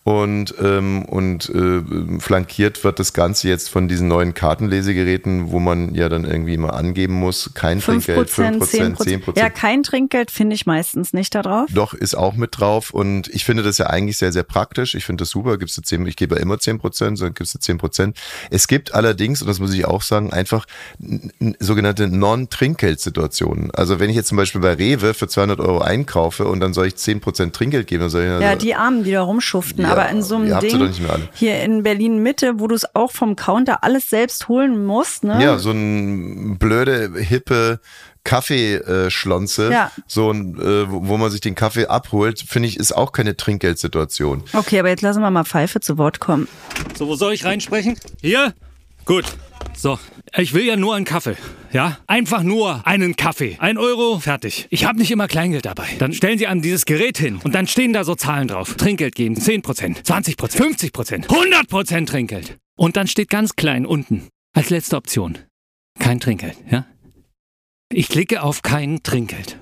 Und, 0.07 0.55
ähm, 0.63 1.05
und 1.05 1.49
äh, 1.49 2.21
flankiert 2.21 2.85
wird 2.85 3.01
das 3.01 3.13
Ganze 3.13 3.49
jetzt 3.49 3.69
von 3.69 3.89
diesen 3.89 4.07
neuen 4.07 4.35
Kartenlesegeräten, 4.35 5.51
wo 5.51 5.59
man 5.59 5.97
ja 5.97 6.09
dann 6.09 6.25
irgendwie 6.25 6.57
mal 6.59 6.71
angeben 6.71 7.15
muss, 7.15 7.51
kein 7.55 7.81
5 7.81 8.05
Trinkgeld, 8.05 8.29
Prozent, 8.29 8.69
10 8.69 8.97
10 8.97 9.21
Prozent. 9.23 9.37
Ja, 9.37 9.51
kein 9.51 9.83
Trinkgeld 9.83 10.31
finde 10.31 10.55
ich 10.55 10.65
meistens 10.65 11.13
nicht 11.13 11.35
da 11.35 11.43
drauf. 11.43 11.69
Doch, 11.75 11.93
ist 11.93 12.15
auch 12.15 12.37
mit 12.37 12.61
drauf. 12.61 12.91
Und 12.91 13.27
ich 13.35 13.45
finde 13.45 13.65
das 13.65 13.79
ja 13.79 13.89
eigentlich 13.89 14.17
sehr, 14.17 14.31
sehr 14.31 14.45
praktisch. 14.45 14.95
Ich 14.95 15.05
finde 15.05 15.23
das 15.23 15.31
super. 15.31 15.59
Gibst 15.59 15.77
du 15.77 15.83
10, 15.83 16.07
ich 16.07 16.15
gebe 16.15 16.37
ja 16.37 16.41
immer 16.41 16.61
10 16.61 16.79
Prozent, 16.79 17.19
sondern 17.19 17.35
gibst 17.35 17.57
du 17.57 17.59
10 17.59 17.79
Prozent. 17.79 18.17
Es 18.53 18.69
gibt 18.69 18.95
allerdings, 18.95 19.43
und 19.43 19.49
das 19.49 19.59
muss 19.59 19.75
ich 19.75 19.87
auch 19.87 20.03
sagen, 20.03 20.33
einfach 20.33 20.67
sogenannte 21.59 22.07
Non-Trinkgeld-Situationen. 22.07 23.73
Also 23.73 23.99
wenn 23.99 24.09
ich 24.11 24.15
jetzt 24.15 24.29
zum 24.29 24.37
Beispiel 24.37 24.61
bei 24.61 24.75
Rewe 24.75 25.15
für 25.15 25.27
200 25.27 25.59
Euro 25.59 25.81
einkaufe 25.81 26.47
und 26.47 26.61
dann 26.61 26.75
soll 26.75 26.87
ich 26.87 26.95
10 26.95 27.19
Prozent 27.19 27.57
Trinkgeld 27.57 27.89
geben, 27.89 28.03
dann 28.03 28.11
soll 28.11 28.23
ich 28.23 28.41
Ja, 28.41 28.55
die 28.55 28.77
Armen, 28.77 29.03
die 29.03 29.11
da 29.11 29.23
rumschuften. 29.23 29.83
Ja, 29.83 29.96
aber 29.97 30.11
in 30.11 30.23
so 30.23 30.37
einem 30.37 30.61
Ding 30.61 30.79
doch 30.79 30.87
nicht 30.89 31.01
mehr 31.01 31.13
alle. 31.13 31.29
hier 31.35 31.61
in 31.63 31.83
Berlin 31.83 32.23
Mitte, 32.23 32.59
wo 32.61 32.67
du 32.67 32.75
es 32.75 32.95
auch 32.95 33.11
vom 33.13 33.37
Counter 33.37 33.83
alles 33.85 34.11
selbst 34.11 34.49
holen 34.49 34.85
musst, 34.85 35.25
ne? 35.25 35.43
Ja, 35.43 35.59
so 35.59 35.71
ein 35.71 36.59
blöde, 36.59 37.13
hippe 37.19 37.81
Kaffeeschlonze, 38.25 39.71
Ja. 39.71 39.91
so 40.07 40.31
ein, 40.33 40.57
äh, 40.61 40.91
wo 40.91 41.07
wo 41.09 41.17
man 41.17 41.31
sich 41.31 41.41
den 41.41 41.55
Kaffee 41.55 41.87
abholt, 41.87 42.41
finde 42.47 42.69
ich, 42.69 42.77
ist 42.79 42.93
auch 42.93 43.13
keine 43.13 43.37
Trinkgeldsituation. 43.37 44.43
Okay, 44.53 44.79
aber 44.81 44.89
jetzt 44.89 45.03
lassen 45.03 45.21
wir 45.21 45.31
mal 45.31 45.45
Pfeife 45.45 45.81
zu 45.81 45.97
Wort 45.99 46.19
kommen. 46.21 46.49
So, 46.99 47.07
wo 47.07 47.15
soll 47.15 47.33
ich 47.33 47.45
reinsprechen? 47.45 47.97
Hier? 48.21 48.53
Gut. 49.05 49.25
So, 49.77 49.99
ich 50.35 50.55
will 50.55 50.65
ja 50.65 50.77
nur 50.77 50.95
einen 50.95 51.05
Kaffee. 51.05 51.37
Ja? 51.71 51.99
Einfach 52.07 52.43
nur 52.43 52.87
einen 52.87 53.15
Kaffee. 53.15 53.57
Ein 53.59 53.77
Euro, 53.77 54.19
fertig. 54.19 54.67
Ich 54.71 54.87
habe 54.87 54.99
nicht 54.99 55.11
immer 55.11 55.29
Kleingeld 55.29 55.67
dabei. 55.67 55.87
Dann 55.99 56.15
stellen 56.15 56.39
Sie 56.39 56.47
an 56.47 56.63
dieses 56.63 56.87
Gerät 56.87 57.19
hin 57.19 57.39
und 57.45 57.55
dann 57.55 57.67
stehen 57.67 57.93
da 57.93 58.03
so 58.03 58.15
Zahlen 58.15 58.49
drauf. 58.49 58.75
Trinkgeld 58.77 59.15
geben, 59.15 59.37
10%, 59.37 60.03
20%, 60.03 60.37
50%, 60.37 61.27
100% 61.27 62.07
Trinkgeld. 62.07 62.57
Und 62.79 62.97
dann 62.97 63.07
steht 63.07 63.29
ganz 63.29 63.55
klein 63.55 63.85
unten, 63.85 64.29
als 64.55 64.71
letzte 64.71 64.97
Option, 64.97 65.39
kein 65.99 66.21
Trinkgeld, 66.21 66.57
ja? 66.71 66.87
Ich 67.93 68.09
klicke 68.09 68.43
auf 68.43 68.63
kein 68.63 69.03
Trinkgeld. 69.03 69.59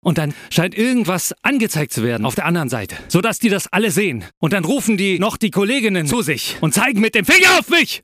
Und 0.00 0.16
dann 0.16 0.34
scheint 0.50 0.76
irgendwas 0.76 1.34
angezeigt 1.42 1.92
zu 1.92 2.02
werden 2.02 2.24
auf 2.24 2.34
der 2.34 2.46
anderen 2.46 2.68
Seite, 2.68 2.96
sodass 3.08 3.38
die 3.38 3.48
das 3.48 3.66
alle 3.66 3.90
sehen. 3.90 4.24
Und 4.38 4.52
dann 4.52 4.64
rufen 4.64 4.96
die 4.96 5.18
noch 5.18 5.36
die 5.36 5.50
Kolleginnen 5.50 6.06
zu 6.06 6.22
sich 6.22 6.56
und 6.60 6.72
zeigen 6.72 7.00
mit 7.00 7.14
dem 7.14 7.24
Finger 7.24 7.58
auf 7.58 7.68
mich. 7.68 8.02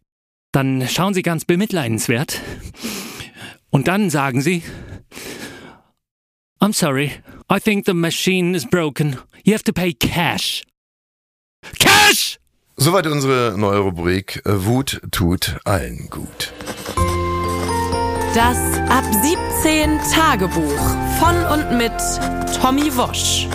Dann 0.54 0.86
schauen 0.88 1.14
sie 1.14 1.22
ganz 1.22 1.44
bemitleidenswert. 1.44 2.40
Und 3.70 3.88
dann 3.88 4.08
sagen 4.08 4.40
sie, 4.40 4.62
I'm 6.60 6.72
sorry, 6.72 7.10
I 7.52 7.58
think 7.58 7.86
the 7.86 7.92
machine 7.92 8.56
is 8.56 8.64
broken. 8.64 9.18
You 9.42 9.52
have 9.52 9.64
to 9.64 9.72
pay 9.72 9.92
cash. 9.92 10.62
Cash! 11.80 12.38
Soweit 12.76 13.08
unsere 13.08 13.58
neue 13.58 13.80
Rubrik 13.80 14.42
äh, 14.44 14.64
Wut 14.64 15.00
tut 15.10 15.56
allen 15.64 16.08
gut. 16.08 16.52
Das 18.36 18.58
Ab 18.88 19.04
17 19.62 19.98
Tagebuch 20.12 20.80
von 21.18 21.34
und 21.52 21.78
mit 21.78 21.92
Tommy 22.60 22.96
Wosch. 22.96 23.48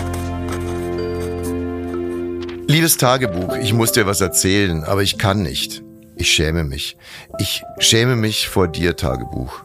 Liebes 2.66 2.98
Tagebuch, 2.98 3.56
ich 3.56 3.72
muss 3.72 3.92
dir 3.92 4.04
was 4.04 4.20
erzählen, 4.20 4.84
aber 4.84 5.02
ich 5.02 5.16
kann 5.16 5.42
nicht. 5.42 5.82
Ich 6.20 6.32
schäme 6.32 6.64
mich. 6.64 6.98
Ich 7.38 7.62
schäme 7.78 8.14
mich 8.14 8.46
vor 8.46 8.68
dir, 8.68 8.94
Tagebuch. 8.94 9.62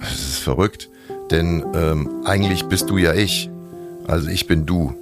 Das 0.00 0.12
ist 0.12 0.38
verrückt, 0.38 0.88
denn 1.32 1.64
ähm, 1.74 2.22
eigentlich 2.24 2.66
bist 2.66 2.88
du 2.88 2.98
ja 2.98 3.14
ich. 3.14 3.50
Also 4.06 4.28
ich 4.28 4.46
bin 4.46 4.64
du. 4.64 4.94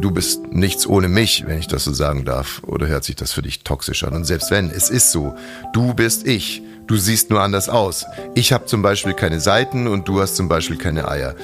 Du 0.00 0.12
bist 0.12 0.46
nichts 0.46 0.86
ohne 0.86 1.08
mich, 1.08 1.46
wenn 1.48 1.58
ich 1.58 1.66
das 1.66 1.82
so 1.82 1.92
sagen 1.92 2.24
darf. 2.24 2.62
Oder 2.64 2.86
hört 2.86 3.02
sich 3.02 3.16
das 3.16 3.32
für 3.32 3.42
dich 3.42 3.64
toxisch 3.64 4.04
an? 4.04 4.12
Und 4.12 4.24
selbst 4.24 4.52
wenn, 4.52 4.70
es 4.70 4.88
ist 4.88 5.10
so. 5.10 5.34
Du 5.72 5.94
bist 5.94 6.28
ich. 6.28 6.62
Du 6.86 6.96
siehst 6.96 7.30
nur 7.30 7.40
anders 7.40 7.68
aus. 7.68 8.06
Ich 8.36 8.52
habe 8.52 8.66
zum 8.66 8.82
Beispiel 8.82 9.14
keine 9.14 9.40
Seiten 9.40 9.88
und 9.88 10.06
du 10.06 10.20
hast 10.20 10.36
zum 10.36 10.48
Beispiel 10.48 10.78
keine 10.78 11.08
Eier. 11.08 11.34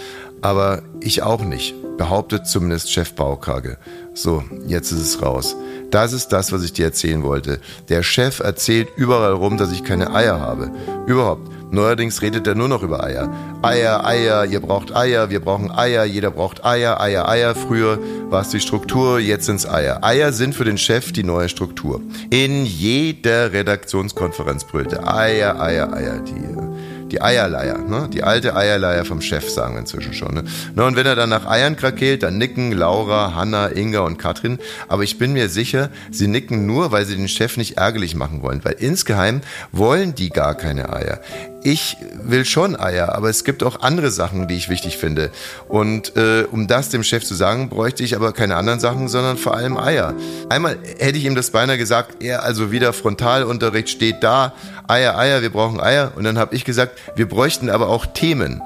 Aber 0.43 0.83
ich 1.01 1.25
auch 1.25 1.43
nicht, 1.43 1.75
behauptet 1.97 2.47
zumindest 2.47 2.93
Chef 2.93 3.15
Baukage. 3.15 3.79
So, 4.17 4.43
jetzt 4.67 4.93
ist 4.93 5.01
es 5.01 5.23
raus. 5.23 5.55
Das 5.91 6.15
ist 6.15 6.29
das, 6.29 6.51
was 6.51 6.65
ich 6.65 6.73
dir 6.73 6.87
erzählen 6.87 7.23
wollte. 7.23 7.61
Der 7.91 8.03
Chef 8.03 8.41
erzählt 8.41 8.89
überall 8.97 9.35
rum, 9.35 9.59
dass 9.59 9.73
ich 9.73 9.85
keine 9.85 10.15
Eier 10.15 10.41
habe. 10.41 10.71
Überhaupt. 11.07 11.51
Neuerdings 11.71 12.23
redet 12.23 12.47
er 12.47 12.55
nur 12.55 12.69
noch 12.69 12.83
über 12.83 13.05
Eier. 13.05 13.31
Eier, 13.61 14.07
Eier, 14.07 14.47
ihr 14.47 14.61
braucht 14.61 14.97
Eier, 14.97 15.29
wir 15.29 15.41
brauchen 15.41 15.71
Eier, 15.71 16.05
jeder 16.05 16.31
braucht 16.31 16.65
Eier, 16.65 16.99
Eier, 16.99 17.29
Eier. 17.29 17.55
Früher 17.55 17.99
war 18.31 18.41
es 18.41 18.49
die 18.49 18.61
Struktur, 18.61 19.19
jetzt 19.19 19.45
sind's 19.45 19.69
Eier. 19.69 20.03
Eier 20.03 20.33
sind 20.33 20.55
für 20.55 20.65
den 20.65 20.79
Chef 20.79 21.13
die 21.13 21.25
neue 21.25 21.51
Struktur. 21.51 22.01
In 22.31 22.65
jeder 22.65 23.53
Redaktionskonferenz 23.53 24.65
brüllte 24.65 25.07
Eier, 25.07 25.61
Eier, 25.61 25.93
Eier. 25.93 26.21
Die, 26.21 26.33
äh, 26.33 26.66
die 27.11 27.23
Eierleier, 27.23 27.79
ne? 27.79 28.09
Die 28.13 28.23
alte 28.23 28.57
Eierleier 28.57 29.05
vom 29.05 29.21
Chef, 29.21 29.49
sagen 29.49 29.75
wir 29.75 29.81
inzwischen 29.81 30.13
schon. 30.13 30.35
Ne? 30.35 30.45
Na, 30.75 30.87
und 30.87 30.97
wenn 30.97 31.07
er 31.07 31.15
dann 31.15 31.29
nach 31.29 31.47
Eiern 31.47 31.77
krakeelt, 31.77 32.23
dann 32.23 32.39
nicken 32.39 32.73
Laura, 32.73 33.35
Hanna, 33.35 33.69
Inga 33.69 34.01
und 34.01 34.19
Katrin. 34.19 34.59
Aber 34.89 35.03
ich 35.03 35.19
bin 35.19 35.33
mir 35.33 35.49
sicher, 35.49 35.91
sie 36.11 36.29
nicken 36.29 36.67
nur, 36.67 36.93
weil 36.93 37.07
sie 37.07 37.17
den 37.17 37.29
Chef 37.29 37.57
nicht 37.57 37.77
ärgerlich 37.77 38.15
machen 38.15 38.43
wollen. 38.43 38.65
Weil 38.65 38.75
insgeheim 38.75 39.41
wollen 39.73 40.15
die 40.15 40.31
gar 40.31 40.55
keine 40.55 40.93
Eier. 40.93 41.21
Ich 41.67 41.97
will 42.23 42.45
schon 42.45 42.79
Eier, 42.79 43.17
aber 43.17 43.29
es 43.29 43.43
gibt 43.43 43.65
auch 43.65 43.81
andere 43.81 44.13
Sachen, 44.13 44.47
die 44.47 44.55
ich 44.55 44.69
wichtig 44.69 44.99
finde. 44.99 45.33
Und 45.67 46.15
äh, 46.15 46.45
um 46.49 46.69
das 46.69 46.91
dem 46.91 47.03
Chef 47.03 47.25
zu 47.25 47.35
sagen, 47.35 47.71
bräuchte 47.71 48.05
ich 48.05 48.15
aber 48.15 48.33
keine 48.33 48.55
anderen 48.55 48.79
Sachen, 48.79 49.09
sondern 49.09 49.37
vor 49.37 49.57
allem 49.57 49.77
Eier. 49.77 50.15
Einmal 50.49 50.79
hätte 51.01 51.19
ich 51.19 51.25
ihm 51.25 51.35
das 51.35 51.51
beinahe 51.51 51.77
gesagt, 51.77 52.23
er 52.23 52.45
also 52.45 52.71
wieder 52.71 52.93
Frontalunterricht 52.93 53.89
steht 53.89 54.23
da, 54.23 54.53
Eier, 54.87 55.19
Eier, 55.19 55.43
wir 55.43 55.51
brauchen 55.51 55.81
Eier. 55.81 56.13
Und 56.15 56.23
dann 56.23 56.39
habe 56.39 56.55
ich 56.55 56.65
gesagt, 56.65 57.01
wir 57.17 57.29
bräuchten 57.29 57.69
aber 57.69 57.89
auch 57.89 58.07
Themen. 58.07 58.63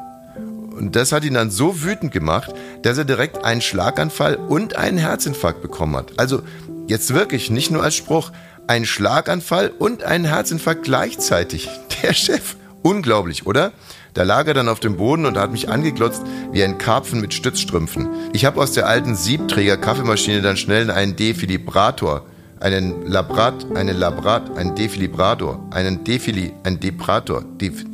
Und 0.76 0.94
das 0.94 1.12
hat 1.12 1.24
ihn 1.24 1.32
dann 1.32 1.50
so 1.50 1.82
wütend 1.82 2.12
gemacht, 2.12 2.52
dass 2.82 2.98
er 2.98 3.06
direkt 3.06 3.46
einen 3.46 3.62
Schlaganfall 3.62 4.36
und 4.36 4.76
einen 4.76 4.98
Herzinfarkt 4.98 5.62
bekommen 5.62 5.96
hat. 5.96 6.12
Also 6.18 6.42
jetzt 6.86 7.14
wirklich, 7.14 7.48
nicht 7.48 7.70
nur 7.70 7.82
als 7.82 7.94
Spruch, 7.94 8.30
ein 8.66 8.84
Schlaganfall 8.84 9.70
und 9.70 10.02
einen 10.02 10.26
Herzinfarkt 10.26 10.82
gleichzeitig. 10.82 11.70
Der 12.02 12.12
Chef. 12.12 12.56
Unglaublich, 12.82 13.46
oder? 13.46 13.72
Da 14.14 14.22
lag 14.22 14.46
er 14.46 14.54
dann 14.54 14.68
auf 14.68 14.80
dem 14.80 14.96
Boden 14.96 15.26
und 15.26 15.36
hat 15.36 15.52
mich 15.52 15.68
angeglotzt 15.68 16.22
wie 16.52 16.64
ein 16.64 16.78
Karpfen 16.78 17.20
mit 17.20 17.34
Stützstrümpfen. 17.34 18.08
Ich 18.32 18.44
habe 18.44 18.60
aus 18.60 18.72
der 18.72 18.86
alten 18.86 19.14
Siebträger-Kaffeemaschine 19.14 20.40
dann 20.40 20.56
schnell 20.56 20.90
einen 20.90 21.14
Defilibrator, 21.14 22.24
einen 22.58 23.06
Labrat, 23.06 23.66
einen 23.74 23.96
Labrat, 23.96 24.56
einen 24.56 24.74
Defilibrator, 24.74 25.60
einen 25.70 26.04
Defili, 26.04 26.52
ein 26.64 26.80
Deprator. 26.80 27.44
Def 27.60 27.84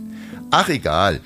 Ach 0.51 0.68
egal. 0.68 1.20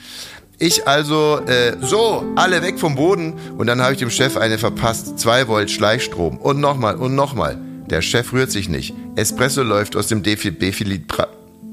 Ich 0.59 0.87
also, 0.87 1.41
äh, 1.47 1.77
so, 1.81 2.25
alle 2.37 2.63
weg 2.63 2.79
vom 2.79 2.95
Boden. 2.95 3.35
Und 3.57 3.67
dann 3.67 3.81
habe 3.81 3.93
ich 3.93 3.99
dem 3.99 4.11
Chef 4.11 4.37
eine 4.37 4.59
verpasst. 4.59 5.19
Zwei 5.19 5.49
Volt 5.49 5.71
Schleichstrom. 5.71 6.37
Und 6.39 6.61
nochmal 6.61 6.97
und 6.97 7.15
nochmal. 7.15 7.59
Der 7.89 8.03
Chef 8.03 8.33
rührt 8.33 8.51
sich 8.51 8.69
nicht. 8.69 8.95
Espresso 9.17 9.63
läuft 9.63 9.97
aus 9.97 10.09
dem 10.09 10.23
Defilit. 10.23 11.07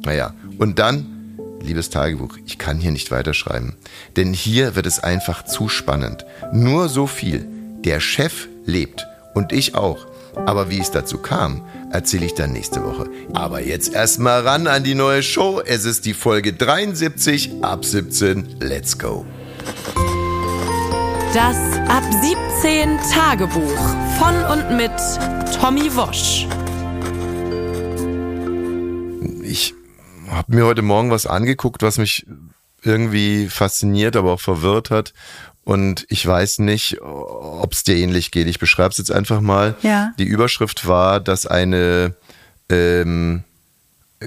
Naja, 0.05 0.33
und 0.57 0.79
dann, 0.79 1.16
liebes 1.67 1.89
Tagebuch, 1.89 2.37
ich 2.45 2.57
kann 2.57 2.79
hier 2.79 2.91
nicht 2.91 3.11
weiterschreiben. 3.11 3.75
Denn 4.15 4.33
hier 4.33 4.75
wird 4.75 4.85
es 4.85 4.99
einfach 4.99 5.45
zu 5.45 5.69
spannend. 5.69 6.25
Nur 6.51 6.89
so 6.89 7.05
viel. 7.05 7.45
Der 7.85 7.99
Chef 7.99 8.47
lebt. 8.65 9.05
Und 9.35 9.51
ich 9.51 9.75
auch. 9.75 10.07
Aber 10.45 10.69
wie 10.69 10.79
es 10.79 10.91
dazu 10.91 11.17
kam, 11.17 11.63
erzähle 11.91 12.25
ich 12.25 12.33
dann 12.33 12.53
nächste 12.53 12.83
Woche. 12.83 13.09
Aber 13.33 13.61
jetzt 13.61 13.93
erstmal 13.93 14.41
ran 14.41 14.67
an 14.67 14.83
die 14.83 14.95
neue 14.95 15.23
Show. 15.23 15.61
Es 15.65 15.85
ist 15.85 16.05
die 16.05 16.13
Folge 16.13 16.53
73 16.53 17.63
ab 17.63 17.85
17. 17.85 18.57
Let's 18.59 18.97
go. 18.97 19.25
Das 21.33 21.57
Ab 21.89 22.03
17 22.61 22.97
Tagebuch 23.13 23.79
von 24.17 24.43
und 24.51 24.75
mit 24.75 24.91
Tommy 25.59 25.95
Wosch. 25.95 26.47
Habe 30.37 30.55
mir 30.55 30.65
heute 30.65 30.81
Morgen 30.81 31.11
was 31.11 31.25
angeguckt, 31.25 31.81
was 31.81 31.97
mich 31.97 32.25
irgendwie 32.83 33.47
fasziniert, 33.47 34.15
aber 34.15 34.33
auch 34.33 34.39
verwirrt 34.39 34.91
hat. 34.91 35.13
Und 35.63 36.05
ich 36.07 36.25
weiß 36.25 36.59
nicht, 36.59 37.01
ob 37.01 37.73
es 37.73 37.83
dir 37.83 37.97
ähnlich 37.97 38.31
geht. 38.31 38.47
Ich 38.47 38.59
beschreibe 38.59 38.89
es 38.89 38.97
jetzt 38.97 39.11
einfach 39.11 39.41
mal. 39.41 39.75
Ja. 39.81 40.13
Die 40.17 40.23
Überschrift 40.23 40.87
war, 40.87 41.19
dass 41.19 41.45
eine 41.45 42.15
ähm, 42.69 43.43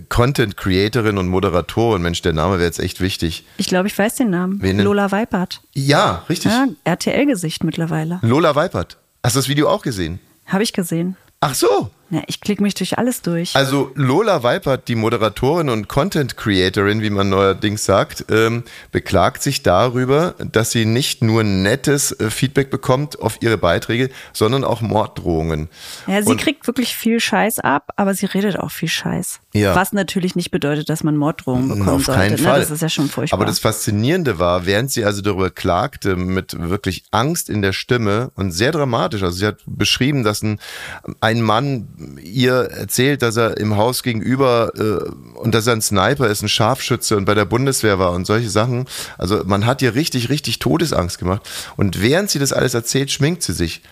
Content 0.09 0.57
Creatorin 0.57 1.17
und 1.17 1.29
Moderatorin, 1.29 2.03
Mensch, 2.03 2.21
der 2.23 2.35
Name 2.35 2.55
wäre 2.55 2.65
jetzt 2.67 2.79
echt 2.79 3.01
wichtig. 3.01 3.45
Ich 3.57 3.69
glaube, 3.69 3.89
ich 3.89 3.99
weiß 3.99 4.17
den 4.17 4.31
Namen. 4.31 4.61
Wen? 4.61 4.79
Lola 4.81 5.11
Weipert. 5.13 5.63
Ja, 5.73 6.25
richtig. 6.29 6.53
Ja, 6.53 6.67
RTL-Gesicht 6.85 7.65
mittlerweile. 7.65 8.19
Lola 8.23 8.55
Weipert. 8.55 8.99
Hast 9.25 9.35
du 9.37 9.41
das 9.41 9.49
Video 9.49 9.69
auch 9.69 9.83
gesehen? 9.83 10.21
Habe 10.47 10.63
ich 10.63 10.73
gesehen. 10.73 11.17
Ach 11.41 11.55
so. 11.55 11.91
Ja, 12.13 12.23
ich 12.27 12.41
klicke 12.41 12.61
mich 12.63 12.75
durch 12.75 12.99
alles 12.99 13.23
durch. 13.23 13.55
Also 13.55 13.93
Lola 13.95 14.43
Weipert, 14.43 14.89
die 14.89 14.97
Moderatorin 14.97 15.69
und 15.69 15.87
Content 15.89 16.37
Creatorin, 16.37 17.03
wie 17.03 17.11
man 17.11 17.29
neuerdings 17.29 17.85
sagt, 17.85 18.25
ähm, 18.31 18.65
beklagt 18.91 19.43
sich 19.43 19.63
darüber, 19.63 20.35
dass 20.39 20.73
sie 20.73 20.87
nicht 20.87 21.23
nur 21.23 21.45
nettes 21.45 22.11
äh, 22.13 22.31
Feedback 22.31 22.69
bekommt 22.71 23.21
auf 23.21 23.41
ihre 23.43 23.59
Beiträge, 23.59 24.11
sondern 24.33 24.65
auch 24.65 24.81
Morddrohungen. 24.81 25.69
ja, 26.09 26.21
sie 26.21 26.31
und- 26.31 26.41
kriegt 26.41 26.67
wirklich 26.67 26.97
viel 26.97 27.21
Scheiß 27.21 27.61
ab, 27.61 27.91
aber 27.95 28.15
sie 28.15 28.27
redet 28.27 28.59
auch 28.59 28.73
viel 28.73 28.89
Scheiß. 28.89 29.41
Ja. 29.53 29.75
Was 29.77 29.93
natürlich 29.93 30.35
nicht 30.35 30.51
bedeutet, 30.51 30.89
dass 30.89 31.05
man 31.05 31.17
Morddrohungen 31.17 31.69
bekommen 31.69 31.89
Auf 31.89 32.05
sollte. 32.07 32.21
keinen 32.21 32.31
ne? 32.33 32.39
Fall. 32.39 32.61
Das 32.61 32.71
ist 32.71 32.83
ja 32.83 32.89
schon 32.89 33.09
furchtbar. 33.09 33.39
Aber 33.39 33.47
das 33.47 33.59
Faszinierende 33.61 34.39
war, 34.39 34.67
während 34.67 34.91
sie 34.91 35.05
also 35.05 35.23
darüber 35.23 35.51
klagte, 35.51 36.17
mit 36.17 36.57
wirklich 36.59 37.05
Angst 37.13 37.49
in 37.49 37.63
der 37.63 37.73
Stimme 37.73 38.31
und 38.35 38.51
sehr 38.53 38.73
dramatisch. 38.73 39.23
Also 39.23 39.39
sie 39.39 39.47
hat 39.47 39.59
beschrieben, 39.67 40.25
dass 40.25 40.43
ein, 40.43 40.59
ein 41.21 41.41
Mann 41.43 41.89
ihr 42.23 42.53
erzählt, 42.53 43.23
dass 43.23 43.37
er 43.37 43.57
im 43.59 43.77
Haus 43.77 44.03
gegenüber 44.03 44.73
äh, 44.77 45.39
und 45.39 45.55
dass 45.55 45.67
er 45.67 45.75
ein 45.75 45.83
Sniper 45.83 46.29
ist, 46.29 46.43
ein 46.43 46.49
Scharfschütze 46.49 47.17
und 47.17 47.25
bei 47.25 47.35
der 47.35 47.45
Bundeswehr 47.45 47.99
war 47.99 48.13
und 48.13 48.27
solche 48.27 48.51
Sachen. 48.51 48.87
Also 49.19 49.43
man 49.45 49.67
hat 49.67 49.83
ihr 49.83 49.95
richtig, 49.95 50.29
richtig 50.29 50.59
Todesangst 50.59 51.19
gemacht. 51.19 51.49
Und 51.77 52.03
während 52.03 52.31
sie 52.31 52.39
das 52.39 52.53
alles 52.53 52.75
erzählt, 52.75 53.11
schminkt 53.11 53.43
sie 53.43 53.53
sich. 53.53 53.83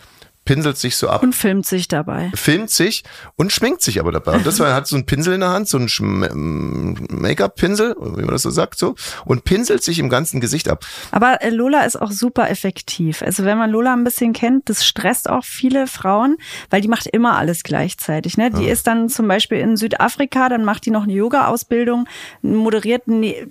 Pinselt 0.49 0.79
sich 0.79 0.97
so 0.97 1.11
ab 1.11 1.23
und 1.23 1.35
filmt 1.35 1.67
sich 1.67 1.89
dabei. 1.89 2.31
filmt 2.35 2.71
sich 2.71 3.05
und 3.37 3.53
schminkt 3.53 3.83
sich 3.83 4.01
aber 4.01 4.13
dabei. 4.13 4.33
Und 4.37 4.47
das 4.47 4.59
war, 4.61 4.73
hat 4.75 4.87
so 4.87 4.97
einen 4.97 5.05
Pinsel 5.05 5.35
in 5.35 5.41
der 5.41 5.51
Hand, 5.51 5.69
so 5.69 5.77
einen 5.77 7.07
Make-up-Pinsel, 7.11 7.95
wie 8.01 8.23
man 8.23 8.31
das 8.31 8.45
so 8.45 8.51
sagt, 8.51 8.79
so, 8.79 8.95
und 9.27 9.45
pinselt 9.45 9.83
sich 9.83 9.99
im 9.99 10.09
ganzen 10.09 10.41
Gesicht 10.41 10.71
ab. 10.71 10.87
Aber 11.11 11.43
äh, 11.43 11.51
Lola 11.51 11.83
ist 11.83 12.01
auch 12.01 12.11
super 12.11 12.49
effektiv. 12.49 13.21
Also 13.21 13.45
wenn 13.45 13.59
man 13.59 13.71
Lola 13.71 13.93
ein 13.93 14.05
bisschen 14.05 14.33
kennt, 14.33 14.71
das 14.71 14.87
stresst 14.87 15.29
auch 15.29 15.45
viele 15.45 15.87
Frauen, 15.87 16.39
weil 16.71 16.81
die 16.81 16.89
macht 16.89 17.07
immer 17.09 17.37
alles 17.37 17.63
gleichzeitig. 17.63 18.39
Ne? 18.39 18.51
Die 18.51 18.69
ist 18.69 18.87
dann 18.87 19.11
zum 19.11 19.29
Beispiel 19.29 19.59
in 19.59 19.77
Südafrika, 19.77 20.49
dann 20.49 20.65
macht 20.65 20.87
die 20.87 20.91
noch 20.91 21.03
eine 21.03 21.13
Yoga-Ausbildung, 21.13 22.09
moderiert 22.41 23.03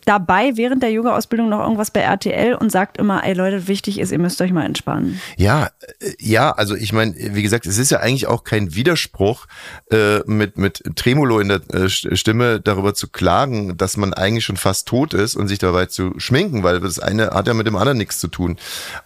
dabei 0.06 0.54
während 0.56 0.82
der 0.82 0.92
Yoga-Ausbildung 0.92 1.50
noch 1.50 1.60
irgendwas 1.60 1.92
bei 1.92 2.00
RTL 2.00 2.56
und 2.56 2.72
sagt 2.72 2.98
immer, 2.98 3.24
ey 3.24 3.34
Leute, 3.34 3.68
wichtig 3.68 4.00
ist, 4.00 4.12
ihr 4.12 4.18
müsst 4.18 4.42
euch 4.42 4.52
mal 4.52 4.66
entspannen. 4.66 5.22
Ja, 5.38 5.70
äh, 6.00 6.14
ja, 6.18 6.50
also 6.52 6.76
ich 6.87 6.87
meine, 6.94 7.16
wie 7.18 7.44
gesagt, 7.44 7.66
es 7.66 7.78
ist 7.78 7.92
ja 7.92 8.00
eigentlich 8.00 8.28
auch 8.28 8.44
kein 8.44 8.76
Widerspruch, 8.76 9.46
äh, 9.92 10.20
mit, 10.26 10.58
mit 10.58 10.84
Tremolo 10.96 11.40
in 11.40 11.50
der 11.50 11.62
äh, 11.74 11.86
St- 11.88 12.16
Stimme 12.16 12.60
darüber 12.60 12.94
zu 12.94 13.08
klagen, 13.08 13.78
dass 13.78 13.98
man 13.98 14.14
eigentlich 14.14 14.46
schon 14.46 14.58
fast 14.58 14.88
tot 14.88 15.14
ist 15.14 15.36
und 15.36 15.48
sich 15.48 15.60
dabei 15.60 15.88
zu 15.88 16.14
schminken, 16.18 16.64
weil 16.64 16.80
das 16.80 17.00
eine 17.00 17.32
hat 17.32 17.48
ja 17.48 17.54
mit 17.54 17.68
dem 17.68 17.76
anderen 17.76 17.98
nichts 17.98 18.20
zu 18.20 18.28
tun. 18.28 18.58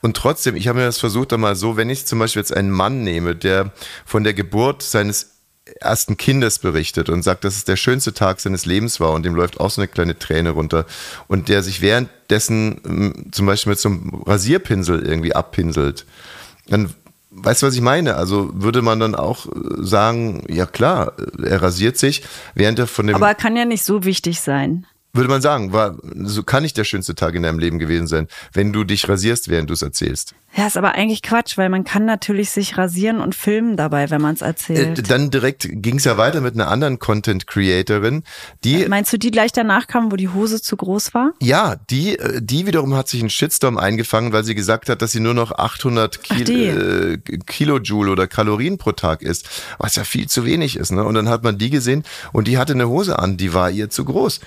Und 0.01 0.17
trotzdem, 0.17 0.55
ich 0.55 0.67
habe 0.67 0.79
mir 0.79 0.85
das 0.85 0.99
versucht 0.99 1.33
einmal 1.33 1.55
so, 1.55 1.77
wenn 1.77 1.89
ich 1.89 2.05
zum 2.05 2.19
Beispiel 2.19 2.41
jetzt 2.41 2.55
einen 2.55 2.71
Mann 2.71 3.03
nehme, 3.03 3.35
der 3.35 3.71
von 4.05 4.23
der 4.23 4.33
Geburt 4.33 4.83
seines 4.83 5.31
ersten 5.79 6.17
Kindes 6.17 6.59
berichtet 6.59 7.07
und 7.07 7.23
sagt, 7.23 7.43
dass 7.43 7.55
es 7.55 7.63
der 7.63 7.75
schönste 7.75 8.13
Tag 8.13 8.39
seines 8.39 8.65
Lebens 8.65 8.99
war 8.99 9.11
und 9.11 9.23
dem 9.23 9.35
läuft 9.35 9.59
auch 9.59 9.69
so 9.69 9.79
eine 9.79 9.87
kleine 9.87 10.17
Träne 10.17 10.49
runter 10.49 10.85
und 11.27 11.49
der 11.49 11.63
sich 11.63 11.81
währenddessen 11.81 12.81
ähm, 12.85 13.25
zum 13.31 13.45
Beispiel 13.45 13.69
mit 13.69 13.79
so 13.79 13.89
einem 13.89 14.09
Rasierpinsel 14.25 15.05
irgendwie 15.05 15.33
abpinselt, 15.35 16.05
dann 16.67 16.93
weißt 17.31 17.61
du, 17.61 17.67
was 17.67 17.75
ich 17.75 17.81
meine? 17.81 18.15
Also 18.15 18.51
würde 18.53 18.81
man 18.81 18.99
dann 18.99 19.15
auch 19.15 19.47
äh, 19.47 19.49
sagen, 19.77 20.43
ja 20.49 20.65
klar, 20.65 21.13
er 21.41 21.61
rasiert 21.61 21.97
sich, 21.97 22.23
während 22.53 22.79
er 22.79 22.87
von 22.87 23.07
dem, 23.07 23.15
Aber 23.15 23.33
kann 23.33 23.55
ja 23.55 23.65
nicht 23.65 23.83
so 23.83 24.03
wichtig 24.03 24.41
sein. 24.41 24.85
würde 25.13 25.29
man 25.29 25.41
sagen, 25.41 25.73
war, 25.73 25.97
so 26.23 26.43
kann 26.43 26.63
nicht 26.63 26.77
der 26.77 26.83
schönste 26.83 27.15
Tag 27.15 27.35
in 27.35 27.43
deinem 27.43 27.59
Leben 27.59 27.79
gewesen 27.79 28.07
sein, 28.07 28.27
wenn 28.53 28.73
du 28.73 28.83
dich 28.83 29.07
rasierst, 29.09 29.49
während 29.49 29.69
du 29.69 29.73
es 29.73 29.81
erzählst. 29.81 30.35
Ja, 30.53 30.67
ist 30.67 30.75
aber 30.75 30.95
eigentlich 30.95 31.21
Quatsch, 31.21 31.57
weil 31.57 31.69
man 31.69 31.85
kann 31.85 32.03
natürlich 32.05 32.49
sich 32.49 32.77
rasieren 32.77 33.21
und 33.21 33.35
filmen 33.35 33.77
dabei, 33.77 34.09
wenn 34.09 34.21
man 34.21 34.33
es 34.35 34.41
Äh, 34.41 34.45
erzählt. 34.47 35.09
dann 35.09 35.31
direkt 35.31 35.65
ging 35.71 35.95
es 35.95 36.03
ja 36.03 36.17
weiter 36.17 36.41
mit 36.41 36.55
einer 36.55 36.67
anderen 36.69 36.99
Content 36.99 37.47
Creatorin, 37.47 38.23
die 38.65 38.85
Meinst 38.87 39.13
du, 39.13 39.17
die 39.17 39.31
gleich 39.31 39.53
danach 39.53 39.87
kam, 39.87 40.11
wo 40.11 40.17
die 40.17 40.27
Hose 40.27 40.61
zu 40.61 40.75
groß 40.75 41.13
war? 41.13 41.31
Ja, 41.41 41.77
die, 41.89 42.19
äh, 42.19 42.41
die 42.41 42.65
wiederum 42.67 42.95
hat 42.95 43.07
sich 43.07 43.21
einen 43.21 43.29
Shitstorm 43.29 43.77
eingefangen, 43.77 44.33
weil 44.33 44.43
sie 44.43 44.53
gesagt 44.53 44.89
hat, 44.89 45.01
dass 45.01 45.13
sie 45.13 45.21
nur 45.21 45.33
noch 45.33 45.53
800 45.53 46.19
Ach, 46.29 46.35
Kil 46.35 47.21
äh, 47.29 47.37
Kilojoule 47.45 48.11
oder 48.11 48.27
Kalorien 48.27 48.77
pro 48.77 48.91
Tag 48.91 49.21
isst, 49.21 49.47
was 49.77 49.95
ja 49.95 50.03
viel 50.03 50.27
zu 50.27 50.43
wenig 50.45 50.75
ist. 50.75 50.91
Ne? 50.91 51.03
Und 51.05 51.13
dann 51.13 51.29
hat 51.29 51.43
man 51.43 51.57
die 51.57 51.69
gesehen 51.69 52.03
und 52.33 52.49
die 52.49 52.57
hatte 52.57 52.73
eine 52.73 52.89
Hose 52.89 53.17
an, 53.19 53.37
die 53.37 53.53
war 53.53 53.69
ihr 53.71 53.89
zu 53.89 54.03
groß. 54.03 54.41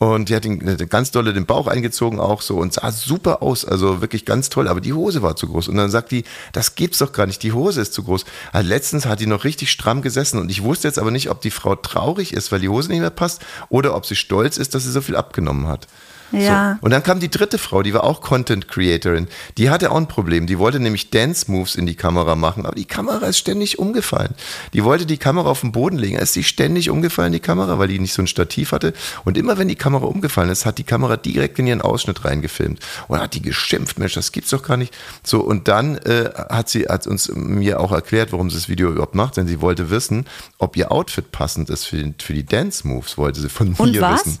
Und 0.00 0.28
die 0.28 0.36
hat 0.36 0.44
ihn, 0.44 0.60
äh, 0.68 0.76
ganz 0.88 1.10
dolle 1.10 1.32
den 1.32 1.46
Bauch 1.46 1.66
eingezogen 1.66 2.20
auch 2.20 2.42
so 2.42 2.58
und 2.58 2.72
sah 2.74 2.92
super 2.92 3.42
aus, 3.42 3.64
also 3.64 4.00
wirklich 4.00 4.24
ganz 4.24 4.48
toll, 4.48 4.68
aber 4.68 4.80
die 4.80 4.92
Hose 4.92 5.22
war 5.22 5.34
zu 5.34 5.47
groß. 5.48 5.68
Und 5.68 5.76
dann 5.76 5.90
sagt 5.90 6.10
die, 6.10 6.24
das 6.52 6.74
gibt's 6.74 6.98
doch 6.98 7.12
gar 7.12 7.26
nicht, 7.26 7.42
die 7.42 7.52
Hose 7.52 7.80
ist 7.80 7.92
zu 7.92 8.04
groß. 8.04 8.24
Also 8.52 8.68
letztens 8.68 9.06
hat 9.06 9.20
die 9.20 9.26
noch 9.26 9.44
richtig 9.44 9.70
stramm 9.70 10.02
gesessen 10.02 10.38
und 10.38 10.50
ich 10.50 10.62
wusste 10.62 10.88
jetzt 10.88 10.98
aber 10.98 11.10
nicht, 11.10 11.30
ob 11.30 11.40
die 11.40 11.50
Frau 11.50 11.74
traurig 11.74 12.32
ist, 12.32 12.52
weil 12.52 12.60
die 12.60 12.68
Hose 12.68 12.90
nicht 12.90 13.00
mehr 13.00 13.10
passt 13.10 13.44
oder 13.68 13.94
ob 13.94 14.06
sie 14.06 14.16
stolz 14.16 14.56
ist, 14.56 14.74
dass 14.74 14.84
sie 14.84 14.92
so 14.92 15.00
viel 15.00 15.16
abgenommen 15.16 15.66
hat. 15.66 15.86
Ja. 16.32 16.74
So. 16.80 16.84
Und 16.86 16.90
dann 16.90 17.02
kam 17.02 17.20
die 17.20 17.30
dritte 17.30 17.58
Frau, 17.58 17.82
die 17.82 17.94
war 17.94 18.04
auch 18.04 18.20
Content 18.20 18.68
Creatorin. 18.68 19.28
Die 19.56 19.70
hatte 19.70 19.90
auch 19.90 19.96
ein 19.96 20.08
Problem. 20.08 20.46
Die 20.46 20.58
wollte 20.58 20.78
nämlich 20.80 21.10
Dance 21.10 21.50
Moves 21.50 21.74
in 21.74 21.86
die 21.86 21.94
Kamera 21.94 22.34
machen, 22.36 22.66
aber 22.66 22.74
die 22.74 22.84
Kamera 22.84 23.26
ist 23.26 23.38
ständig 23.38 23.78
umgefallen. 23.78 24.34
Die 24.72 24.84
wollte 24.84 25.06
die 25.06 25.16
Kamera 25.18 25.48
auf 25.48 25.60
den 25.62 25.72
Boden 25.72 25.96
legen. 25.98 26.16
Ist 26.18 26.34
sie 26.34 26.44
ständig 26.44 26.90
umgefallen, 26.90 27.32
die 27.32 27.40
Kamera, 27.40 27.78
weil 27.78 27.88
die 27.88 27.98
nicht 27.98 28.12
so 28.12 28.22
ein 28.22 28.26
Stativ 28.26 28.72
hatte. 28.72 28.92
Und 29.24 29.38
immer 29.38 29.58
wenn 29.58 29.68
die 29.68 29.76
Kamera 29.76 30.04
umgefallen 30.06 30.50
ist, 30.50 30.66
hat 30.66 30.78
die 30.78 30.84
Kamera 30.84 31.16
direkt 31.16 31.58
in 31.58 31.66
ihren 31.66 31.80
Ausschnitt 31.80 32.24
reingefilmt. 32.24 32.80
Und 33.08 33.20
hat 33.20 33.34
die 33.34 33.42
geschimpft, 33.42 33.98
Mensch, 33.98 34.14
das 34.14 34.32
gibt's 34.32 34.50
doch 34.50 34.62
gar 34.62 34.76
nicht. 34.76 34.94
So, 35.24 35.40
und 35.40 35.68
dann 35.68 35.96
äh, 35.98 36.30
hat 36.50 36.68
sie 36.68 36.84
hat 36.88 37.06
uns 37.06 37.30
mir 37.34 37.80
auch 37.80 37.92
erklärt, 37.92 38.32
warum 38.32 38.50
sie 38.50 38.56
das 38.56 38.68
Video 38.68 38.90
überhaupt 38.90 39.14
macht, 39.14 39.36
denn 39.36 39.46
sie 39.46 39.60
wollte 39.60 39.90
wissen, 39.90 40.26
ob 40.58 40.76
ihr 40.76 40.92
Outfit 40.92 41.32
passend 41.32 41.70
ist 41.70 41.84
für, 41.86 41.96
die- 41.96 42.14
für 42.22 42.34
die 42.34 42.44
Dance 42.44 42.86
Moves, 42.86 43.16
wollte 43.16 43.40
sie 43.40 43.48
von 43.48 43.74
Und 43.78 43.92
mir 43.92 44.00
was? 44.02 44.26
wissen. 44.26 44.38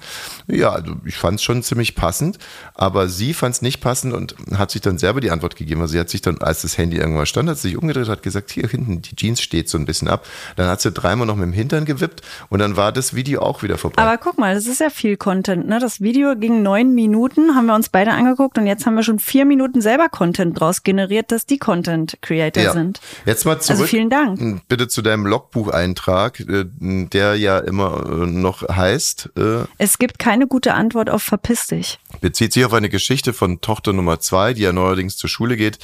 Ja, 0.48 0.70
also 0.70 0.96
ich 1.04 1.16
fand 1.16 1.36
es 1.36 1.42
schon 1.42 1.62
ziemlich 1.62 1.77
passend, 1.94 2.38
aber 2.74 3.08
sie 3.08 3.34
fand 3.34 3.54
es 3.56 3.62
nicht 3.62 3.80
passend 3.80 4.14
und 4.14 4.34
hat 4.56 4.70
sich 4.70 4.80
dann 4.80 4.98
selber 4.98 5.20
die 5.20 5.30
Antwort 5.30 5.56
gegeben. 5.56 5.80
Also 5.80 5.92
sie 5.92 6.00
hat 6.00 6.10
sich 6.10 6.20
dann, 6.22 6.38
als 6.38 6.62
das 6.62 6.76
Handy 6.78 6.96
irgendwann 6.98 7.26
stand, 7.26 7.48
hat 7.48 7.58
sie 7.58 7.68
sich 7.68 7.76
umgedreht, 7.76 8.08
hat 8.08 8.22
gesagt, 8.22 8.50
hier 8.50 8.68
hinten, 8.68 9.02
die 9.02 9.16
Jeans 9.16 9.40
steht 9.40 9.68
so 9.68 9.78
ein 9.78 9.84
bisschen 9.86 10.08
ab. 10.08 10.26
Dann 10.56 10.68
hat 10.68 10.80
sie 10.80 10.90
dreimal 10.92 11.26
noch 11.26 11.36
mit 11.36 11.44
dem 11.46 11.52
Hintern 11.52 11.84
gewippt 11.84 12.22
und 12.48 12.58
dann 12.58 12.76
war 12.76 12.92
das 12.92 13.14
Video 13.14 13.40
auch 13.42 13.62
wieder 13.62 13.78
vorbei. 13.78 14.02
Aber 14.02 14.18
guck 14.18 14.38
mal, 14.38 14.54
das 14.54 14.66
ist 14.66 14.80
ja 14.80 14.90
viel 14.90 15.16
Content. 15.16 15.68
Ne? 15.68 15.78
Das 15.78 16.00
Video 16.00 16.34
ging 16.36 16.62
neun 16.62 16.94
Minuten, 16.94 17.54
haben 17.54 17.66
wir 17.66 17.74
uns 17.74 17.88
beide 17.88 18.10
angeguckt 18.12 18.58
und 18.58 18.66
jetzt 18.66 18.86
haben 18.86 18.94
wir 18.94 19.02
schon 19.02 19.18
vier 19.18 19.44
Minuten 19.44 19.80
selber 19.80 20.08
Content 20.08 20.58
draus 20.58 20.82
generiert, 20.82 21.30
dass 21.32 21.46
die 21.46 21.58
Content 21.58 22.18
Creator 22.22 22.62
Ja. 22.62 22.72
sind. 22.72 23.00
Jetzt 23.24 23.44
mal 23.46 23.60
zurück. 23.60 23.80
Also 23.80 23.84
vielen 23.88 24.10
Dank. 24.10 24.62
Bitte 24.68 24.88
zu 24.88 25.02
deinem 25.02 25.26
Logbucheintrag, 25.26 26.40
äh, 26.40 26.64
der 26.80 27.36
ja 27.36 27.58
immer 27.58 28.04
äh, 28.06 28.26
noch 28.26 28.62
heißt, 28.68 29.30
äh, 29.36 29.64
Es 29.78 29.98
gibt 29.98 30.18
keine 30.18 30.46
gute 30.46 30.74
Antwort 30.74 31.10
auf 31.10 31.22
verpiss 31.22 31.66
lustig. 31.70 31.98
Bezieht 32.20 32.52
sich 32.52 32.64
auf 32.64 32.72
eine 32.72 32.88
Geschichte 32.88 33.32
von 33.32 33.60
Tochter 33.60 33.92
Nummer 33.92 34.20
zwei, 34.20 34.54
die 34.54 34.62
ja 34.62 34.72
neuerdings 34.72 35.16
zur 35.16 35.28
Schule 35.30 35.56
geht. 35.56 35.78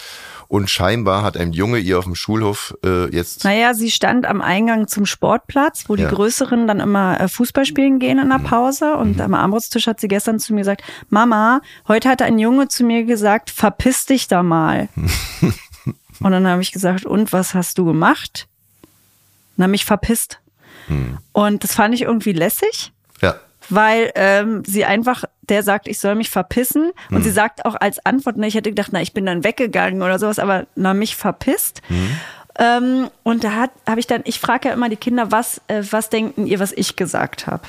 Und 0.49 0.69
scheinbar 0.71 1.23
hat 1.23 1.37
ein 1.37 1.53
Junge 1.53 1.79
ihr 1.79 1.99
auf 1.99 2.05
dem 2.05 2.15
Schulhof 2.15 2.75
äh, 2.85 3.09
jetzt. 3.15 3.45
Naja, 3.45 3.73
sie 3.75 3.91
stand 3.91 4.27
am 4.27 4.43
Eingang 4.43 4.89
zum 4.89 5.07
Sportplatz, 5.07 5.85
wo 5.89 5.95
Ja. 5.97 6.09
die 6.09 6.15
Größeren 6.15 6.67
dann 6.67 6.81
immer 6.81 7.19
äh, 7.21 7.29
Fußball 7.29 7.65
spielen 7.65 7.99
gehen 7.99 8.19
in 8.19 8.29
der 8.29 8.39
Pause. 8.39 8.97
Und 8.97 9.21
am 9.21 9.35
Armbrusttisch 9.35 9.87
hat 9.87 10.01
sie 10.01 10.09
gestern 10.09 10.39
zu 10.39 10.53
mir 10.55 10.61
gesagt, 10.61 10.83
Mama, 11.09 11.61
heute 11.89 12.09
hat 12.11 12.21
ein 12.23 12.39
Junge 12.39 12.69
zu 12.69 12.85
mir 12.85 13.05
gesagt, 13.05 13.51
verpiss 13.51 14.07
dich 14.07 14.29
da 14.29 14.43
mal. 14.43 14.89
und 16.21 16.31
dann 16.33 16.47
habe 16.47 16.63
ich 16.63 16.73
gesagt, 16.73 17.07
und 17.07 17.33
was 17.33 17.55
hast 17.55 17.79
du 17.79 17.85
gemacht? 17.87 18.47
Na, 19.57 19.67
mich 19.67 19.85
verpisst. 19.85 20.41
Und 21.33 21.65
das 21.65 21.75
fand 21.75 21.95
ich 21.95 22.03
irgendwie 22.03 22.33
lässig 22.33 22.93
Ja. 23.23 23.37
weil 23.71 24.13
ähm, 24.15 24.63
sie 24.67 24.85
einfach, 24.85 25.25
der 25.49 25.63
sagt, 25.63 25.89
ich 25.89 25.99
soll 25.99 26.15
mich 26.15 26.31
verpissen 26.31 26.93
und 27.11 27.23
sie 27.23 27.31
sagt 27.31 27.65
auch 27.65 27.75
als 27.75 28.05
Antwort, 28.05 28.37
ne, 28.37 28.47
ich 28.47 28.55
hätte 28.55 28.71
gedacht, 28.71 28.91
na, 28.93 29.01
ich 29.03 29.13
bin 29.13 29.27
dann 29.27 29.45
weggegangen 29.45 30.03
oder 30.03 30.19
sowas, 30.19 30.39
aber 30.39 30.67
na, 30.77 30.95
mich 30.95 31.17
verpisst. 31.17 31.83
Ähm, 32.59 33.11
und 33.25 33.43
da 33.43 33.69
habe 33.87 33.99
ich 34.01 34.07
dann, 34.07 34.23
ich 34.25 34.39
frage 34.39 34.69
ja 34.69 34.75
immer 34.75 34.89
die 34.89 34.97
Kinder, 34.97 35.33
was, 35.33 35.61
äh, 35.67 35.83
was 35.91 36.09
denken 36.09 36.47
ihr, 36.47 36.61
was 36.61 36.73
ich 36.73 36.95
gesagt 36.97 37.47
habe? 37.49 37.65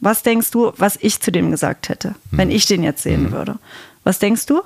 Was 0.00 0.22
denkst 0.22 0.50
du, 0.52 0.72
was 0.76 0.96
ich 1.00 1.20
zu 1.20 1.32
dem 1.32 1.50
gesagt 1.50 1.88
hätte, 1.88 2.14
wenn 2.30 2.50
ich 2.50 2.66
den 2.66 2.82
jetzt 2.84 3.02
sehen 3.02 3.32
würde? 3.32 3.58
Was 4.04 4.18
denkst 4.20 4.46
du? 4.46 4.62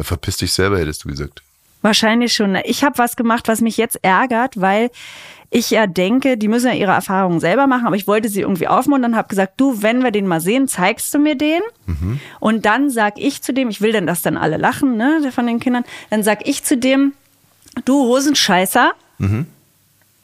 Verpiss 0.00 0.38
dich 0.38 0.52
selber, 0.52 0.78
hättest 0.78 1.04
du 1.04 1.08
gesagt. 1.08 1.43
Wahrscheinlich 1.84 2.32
schon. 2.32 2.56
Ich 2.64 2.82
habe 2.82 2.96
was 2.96 3.14
gemacht, 3.14 3.46
was 3.46 3.60
mich 3.60 3.76
jetzt 3.76 3.98
ärgert, 4.02 4.58
weil 4.58 4.90
ich 5.50 5.68
ja 5.70 5.86
denke, 5.86 6.36
die 6.38 6.48
müssen 6.48 6.68
ja 6.68 6.72
ihre 6.72 6.92
Erfahrungen 6.92 7.40
selber 7.40 7.66
machen, 7.66 7.86
aber 7.86 7.94
ich 7.94 8.06
wollte 8.06 8.30
sie 8.30 8.40
irgendwie 8.40 8.66
aufmuntern, 8.68 9.14
habe 9.14 9.28
gesagt, 9.28 9.60
du, 9.60 9.82
wenn 9.82 10.02
wir 10.02 10.10
den 10.10 10.26
mal 10.26 10.40
sehen, 10.40 10.66
zeigst 10.66 11.12
du 11.12 11.18
mir 11.18 11.36
den? 11.36 11.60
Und 12.40 12.64
dann 12.64 12.88
sag 12.90 13.18
ich 13.18 13.42
zu 13.42 13.52
dem, 13.52 13.68
ich 13.68 13.82
will 13.82 13.92
denn, 13.92 14.06
dass 14.06 14.22
dann 14.22 14.36
alle 14.38 14.56
lachen, 14.56 14.96
ne, 14.96 15.30
von 15.30 15.46
den 15.46 15.60
Kindern, 15.60 15.84
dann 16.08 16.22
sag 16.22 16.48
ich 16.48 16.64
zu 16.64 16.76
dem, 16.78 17.12
du 17.84 17.94
Hosenscheißer, 18.04 18.92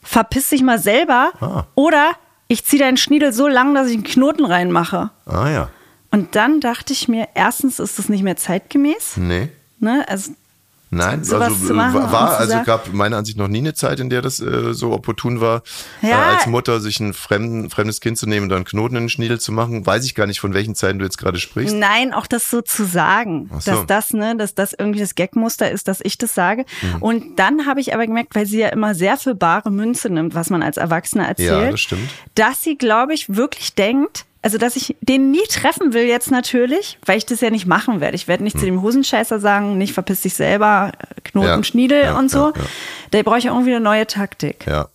verpiss 0.03 0.49
dich 0.49 0.63
mal 0.63 0.79
selber 0.79 1.31
Ah. 1.41 1.65
oder 1.75 2.13
ich 2.49 2.65
ziehe 2.65 2.83
deinen 2.83 2.97
Schniedel 2.97 3.33
so 3.33 3.47
lang, 3.47 3.75
dass 3.75 3.89
ich 3.89 3.95
einen 3.95 4.05
Knoten 4.05 4.45
reinmache. 4.45 5.11
Ah 5.27 5.49
ja. 5.51 5.69
Und 6.11 6.35
dann 6.35 6.61
dachte 6.61 6.93
ich 6.93 7.07
mir, 7.07 7.29
erstens 7.35 7.79
ist 7.79 7.99
das 8.01 8.09
nicht 8.09 8.25
mehr 8.25 8.37
zeitgemäß, 8.37 9.17
Nee. 9.19 9.49
ne, 9.79 10.05
also 10.09 10.33
Nein, 10.93 11.23
sowas 11.23 11.53
also 11.53 11.67
zu 11.69 11.75
machen 11.75 11.95
war, 12.11 12.37
also 12.39 12.51
sagen- 12.53 12.65
gab 12.67 12.93
meiner 12.93 13.17
Ansicht 13.17 13.39
nach 13.39 13.47
nie 13.47 13.59
eine 13.59 13.75
Zeit, 13.75 14.01
in 14.01 14.11
der 14.11 14.23
das 14.23 14.41
äh, 14.41 14.75
so 14.75 14.93
opportun 14.93 15.41
war, 15.41 15.63
Ja. 16.03 16.09
äh, 16.09 16.35
als 16.35 16.47
Mutter 16.47 16.81
sich 16.81 16.99
ein 16.99 17.15
fremden, 17.15 17.71
fremdes 17.71 18.01
Kind 18.01 18.19
zu 18.19 18.27
nehmen 18.29 18.45
und 18.45 18.49
dann 18.49 18.57
einen 18.59 18.65
Knoten 18.65 18.97
in 18.97 19.05
den 19.05 19.09
Schniedel 19.09 19.39
zu 19.39 19.53
machen. 19.53 19.87
Weiß 19.87 20.05
ich 20.05 20.17
gar 20.17 20.27
nicht, 20.27 20.41
von 20.41 20.53
welchen 20.53 20.75
Zeiten 20.75 20.99
du 20.99 21.05
jetzt 21.05 21.17
gerade 21.19 21.39
sprichst. 21.39 21.77
Nein, 21.77 22.13
auch 22.13 22.27
das 22.27 22.51
so 22.51 22.61
zu 22.61 22.85
sagen, 22.85 23.49
so. 23.61 23.71
dass 23.71 23.87
das, 23.87 24.13
ne, 24.13 24.37
dass 24.37 24.55
das 24.57 24.75
irgendwie 24.77 24.99
das 25.01 25.15
Gagmuster 25.15 25.71
ist, 25.71 25.87
dass 25.87 26.01
ich 26.03 26.19
das 26.19 26.35
sage. 26.35 26.65
Mhm. 26.83 27.03
Und 27.03 27.39
dann 27.39 27.67
habe 27.67 27.81
ich 27.81 27.95
aber 27.95 28.07
gemerkt, 28.07 28.35
weil 28.35 28.47
sie 28.47 28.59
ja 28.59 28.69
immer 28.71 28.95
sehr 28.97 29.17
für 29.17 29.37
bare 29.37 29.71
Münze 29.71 30.11
nimmt, 30.11 30.35
was 30.35 30.51
man 30.51 30.63
als 30.63 30.77
Erwachsener 30.77 31.29
erzählt, 31.29 31.51
Ja, 31.65 31.71
das 31.71 31.81
stimmt. 31.81 32.09
dass 32.35 32.63
sie, 32.63 32.77
glaube 32.77 33.15
ich, 33.15 33.37
wirklich 33.37 33.75
denkt, 33.77 34.25
also 34.43 34.57
dass 34.59 34.77
ich 34.77 34.97
den 35.01 35.31
nie 35.31 35.47
treffen 35.49 35.93
will 35.93 36.05
jetzt 36.05 36.31
natürlich, 36.31 36.99
weil 37.05 37.19
ich 37.19 37.27
das 37.27 37.41
ja 37.41 37.51
nicht 37.51 37.67
machen 37.67 38.01
werde. 38.01 38.15
Ich 38.17 38.27
werde 38.29 38.43
nicht 38.43 38.59
zu 38.59 38.65
dem 38.65 38.81
Hosenscheißer 38.83 39.39
sagen, 39.41 39.77
nicht 39.79 39.93
verpiss 39.93 40.23
dich 40.23 40.35
selber, 40.35 40.93
Knoten, 41.25 41.49
Hm. 41.49 41.59
Ja, 41.59 41.65
Schniedel 41.65 42.03
ja, 42.05 42.19
und 42.19 42.31
so. 42.31 42.49
ja, 42.51 42.53
ja. 42.57 42.63
Da 43.11 43.23
brauche 43.23 43.39
ich 43.39 43.47
irgendwie 43.47 43.71
eine 43.75 43.81
neue 43.81 44.07
Taktik. 44.07 44.67
Ja. 44.67 44.89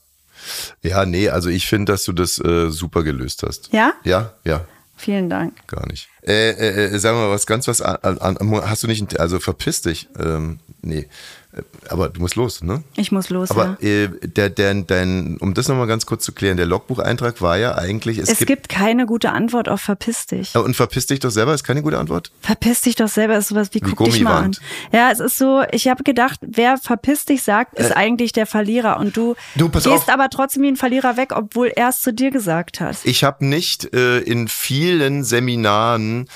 Ja, 0.83 1.05
nee, 1.05 1.29
also 1.29 1.49
ich 1.49 1.67
finde, 1.67 1.91
dass 1.91 2.03
du 2.03 2.13
das 2.13 2.37
äh, 2.39 2.69
super 2.69 3.03
gelöst 3.03 3.43
hast. 3.43 3.73
Ja? 3.73 3.93
Ja, 4.03 4.33
ja, 4.43 4.65
Vielen 4.97 5.29
Dank. 5.29 5.67
gar 5.67 5.85
nicht. 5.87 6.07
Äh, 6.25 6.51
äh, 6.51 6.85
äh, 6.95 6.97
sagen 6.99 7.17
wir 7.17 7.25
mal 7.27 7.31
was 7.31 7.45
ganz 7.45 7.67
was 7.67 7.81
an, 7.81 8.17
an, 8.19 8.37
hast 8.69 8.83
du 8.83 8.87
nicht, 8.87 9.19
also 9.19 9.39
verpiss 9.39 9.81
dich. 9.81 10.07
Ähm, 10.19 10.59
nee. 10.81 11.07
Äh, 11.55 11.61
Aber 11.89 12.09
du 12.09 12.21
musst 12.21 12.35
los, 12.35 12.63
ne? 12.63 12.83
Ich 12.95 13.11
muss 13.11 13.29
los. 13.29 13.51
Aber 13.51 13.77
ja. 13.79 13.87
äh, 13.87 14.09
der, 14.23 14.49
der, 14.49 14.73
dein, 14.73 15.37
um 15.39 15.53
das 15.53 15.67
nochmal 15.67 15.87
ganz 15.87 16.05
kurz 16.05 16.23
zu 16.23 16.31
klären, 16.33 16.57
der 16.57 16.65
Logbucheintrag 16.65 17.41
war 17.41 17.57
ja 17.57 17.75
eigentlich, 17.75 18.17
es, 18.17 18.29
Es 18.29 18.39
gibt 18.45 18.69
keine 18.69 19.05
gute 19.05 19.31
Antwort 19.31 19.69
auf 19.69 19.81
verpiss 19.81 20.25
dich. 20.25 20.55
Und 20.55 20.75
verpiss 20.75 21.05
dich 21.07 21.19
doch 21.19 21.29
selber, 21.29 21.53
ist 21.53 21.63
keine 21.63 21.81
gute 21.81 21.97
Antwort. 21.99 22.31
Verpiss 22.41 22.81
dich 22.81 22.95
doch 22.95 23.07
selber, 23.07 23.37
ist 23.37 23.49
sowas 23.49 23.69
wie, 23.71 23.81
Wie 23.85 23.91
guck 23.93 24.05
dich 24.09 24.21
mal 24.21 24.43
an. 24.43 24.57
Ja, 24.91 25.11
es 25.11 25.19
ist 25.19 25.37
so, 25.37 25.63
ich 25.71 25.87
habe 25.87 26.03
gedacht, 26.03 26.39
wer 26.41 26.77
verpiss 26.77 27.25
dich 27.25 27.43
sagt, 27.43 27.77
ist 27.79 27.95
eigentlich 27.95 28.31
der 28.33 28.45
Verlierer 28.45 28.97
und 28.99 29.15
du, 29.15 29.33
Äh. 29.33 29.35
Du, 29.59 29.69
gehst 29.69 29.87
auf. 29.87 30.09
aber 30.09 30.29
trotzdem 30.29 30.63
wie 30.63 30.67
ein 30.69 30.75
Verlierer 30.75 31.17
weg, 31.17 31.31
obwohl 31.35 31.67
er 31.75 31.89
es 31.89 32.01
zu 32.01 32.13
dir 32.13 32.31
gesagt 32.31 32.79
hat. 32.79 32.97
Ich 33.03 33.23
habe 33.23 33.45
nicht 33.45 33.93
äh, 33.93 34.19
in 34.19 34.47
vielen 34.47 35.23
Seminaren 35.23 36.27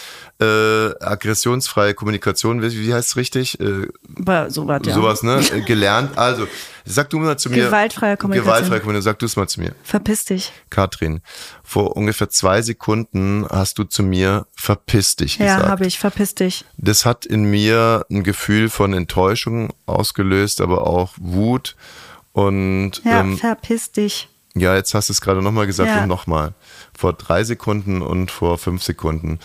äh, 0.41 0.93
aggressionsfreie 1.03 1.93
Kommunikation, 1.93 2.61
wie, 2.61 2.71
wie 2.87 2.93
heißt 2.93 3.09
es 3.09 3.15
richtig? 3.17 3.59
Äh, 3.59 3.87
Aber 4.17 4.49
sowas, 4.49 4.81
ja. 4.85 4.93
Sowas, 4.93 5.21
ne? 5.23 5.41
Äh, 5.53 5.61
Gelernt. 5.61 6.17
Also, 6.17 6.47
sag 6.85 7.09
du 7.09 7.19
mal 7.19 7.37
zu 7.37 7.49
mir. 7.49 7.65
Gewaltfreie 7.65 8.15
Kommunikation. 8.15 8.53
Gewaltfreie 8.55 8.79
Kommunikation. 8.79 9.11
Sag 9.13 9.19
du 9.19 9.25
es 9.25 9.35
mal 9.35 9.47
zu 9.49 9.59
mir. 9.59 9.75
Verpiss 9.83 10.23
dich. 10.25 10.53
Katrin, 10.69 11.21
vor 11.63 11.97
ungefähr 11.97 12.29
zwei 12.29 12.61
Sekunden 12.61 13.45
hast 13.49 13.77
du 13.79 13.83
zu 13.83 14.01
mir 14.01 14.47
verpiss 14.55 15.17
dich 15.17 15.37
Ja, 15.39 15.55
gesagt. 15.55 15.69
habe 15.69 15.85
ich, 15.85 15.99
verpiss 15.99 16.35
dich. 16.35 16.63
Das 16.77 17.05
hat 17.05 17.25
in 17.25 17.43
mir 17.43 18.05
ein 18.09 18.23
Gefühl 18.23 18.69
von 18.69 18.93
Enttäuschung 18.93 19.73
ausgelöst, 19.85 20.61
aber 20.61 20.87
auch 20.87 21.13
Wut. 21.17 21.75
Und 22.31 23.01
Ja, 23.03 23.19
ähm, 23.21 23.37
verpiss 23.37 23.91
dich. 23.91 24.29
ja, 24.55 24.75
jetzt 24.75 24.93
hast 24.93 25.09
du 25.09 25.13
es 25.13 25.19
gerade 25.21 25.41
nochmal 25.41 25.67
gesagt 25.67 25.89
Ja. 25.89 26.03
und 26.03 26.07
nochmal. 26.07 26.53
Vor 26.97 27.13
drei 27.13 27.43
Sekunden 27.43 28.01
und 28.01 28.31
vor 28.31 28.57
fünf 28.57 28.83
Sekunden. 28.83 29.39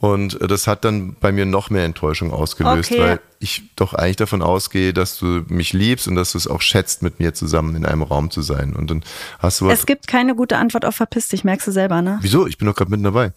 Und 0.00 0.38
das 0.40 0.66
hat 0.66 0.86
dann 0.86 1.14
bei 1.20 1.30
mir 1.30 1.44
noch 1.44 1.68
mehr 1.68 1.84
Enttäuschung 1.84 2.32
ausgelöst, 2.32 2.90
Okay. 2.90 3.00
weil 3.02 3.20
ich 3.38 3.64
doch 3.76 3.92
eigentlich 3.92 4.16
davon 4.16 4.40
ausgehe, 4.40 4.94
dass 4.94 5.18
du 5.18 5.44
mich 5.48 5.74
liebst 5.74 6.08
und 6.08 6.14
dass 6.14 6.32
du 6.32 6.38
es 6.38 6.46
auch 6.46 6.62
schätzt, 6.62 7.02
mit 7.02 7.20
mir 7.20 7.34
zusammen 7.34 7.76
in 7.76 7.84
einem 7.84 8.00
Raum 8.02 8.30
zu 8.30 8.40
sein. 8.40 8.74
Und 8.74 8.90
dann 8.90 9.04
hast 9.40 9.60
du 9.60 9.66
was. 9.66 9.80
Es 9.80 9.84
gibt 9.86 10.06
keine 10.06 10.34
gute 10.34 10.56
Antwort 10.56 10.86
auf 10.86 10.96
verpiss 10.96 11.28
dich, 11.28 11.44
merkst 11.44 11.66
du 11.66 11.70
selber, 11.72 12.00
ne? 12.00 12.18
Wieso? 12.22 12.46
Ich 12.46 12.56
bin 12.56 12.66
doch 12.66 12.74
gerade 12.74 12.90
mitten 12.90 13.04
dabei. 13.04 13.32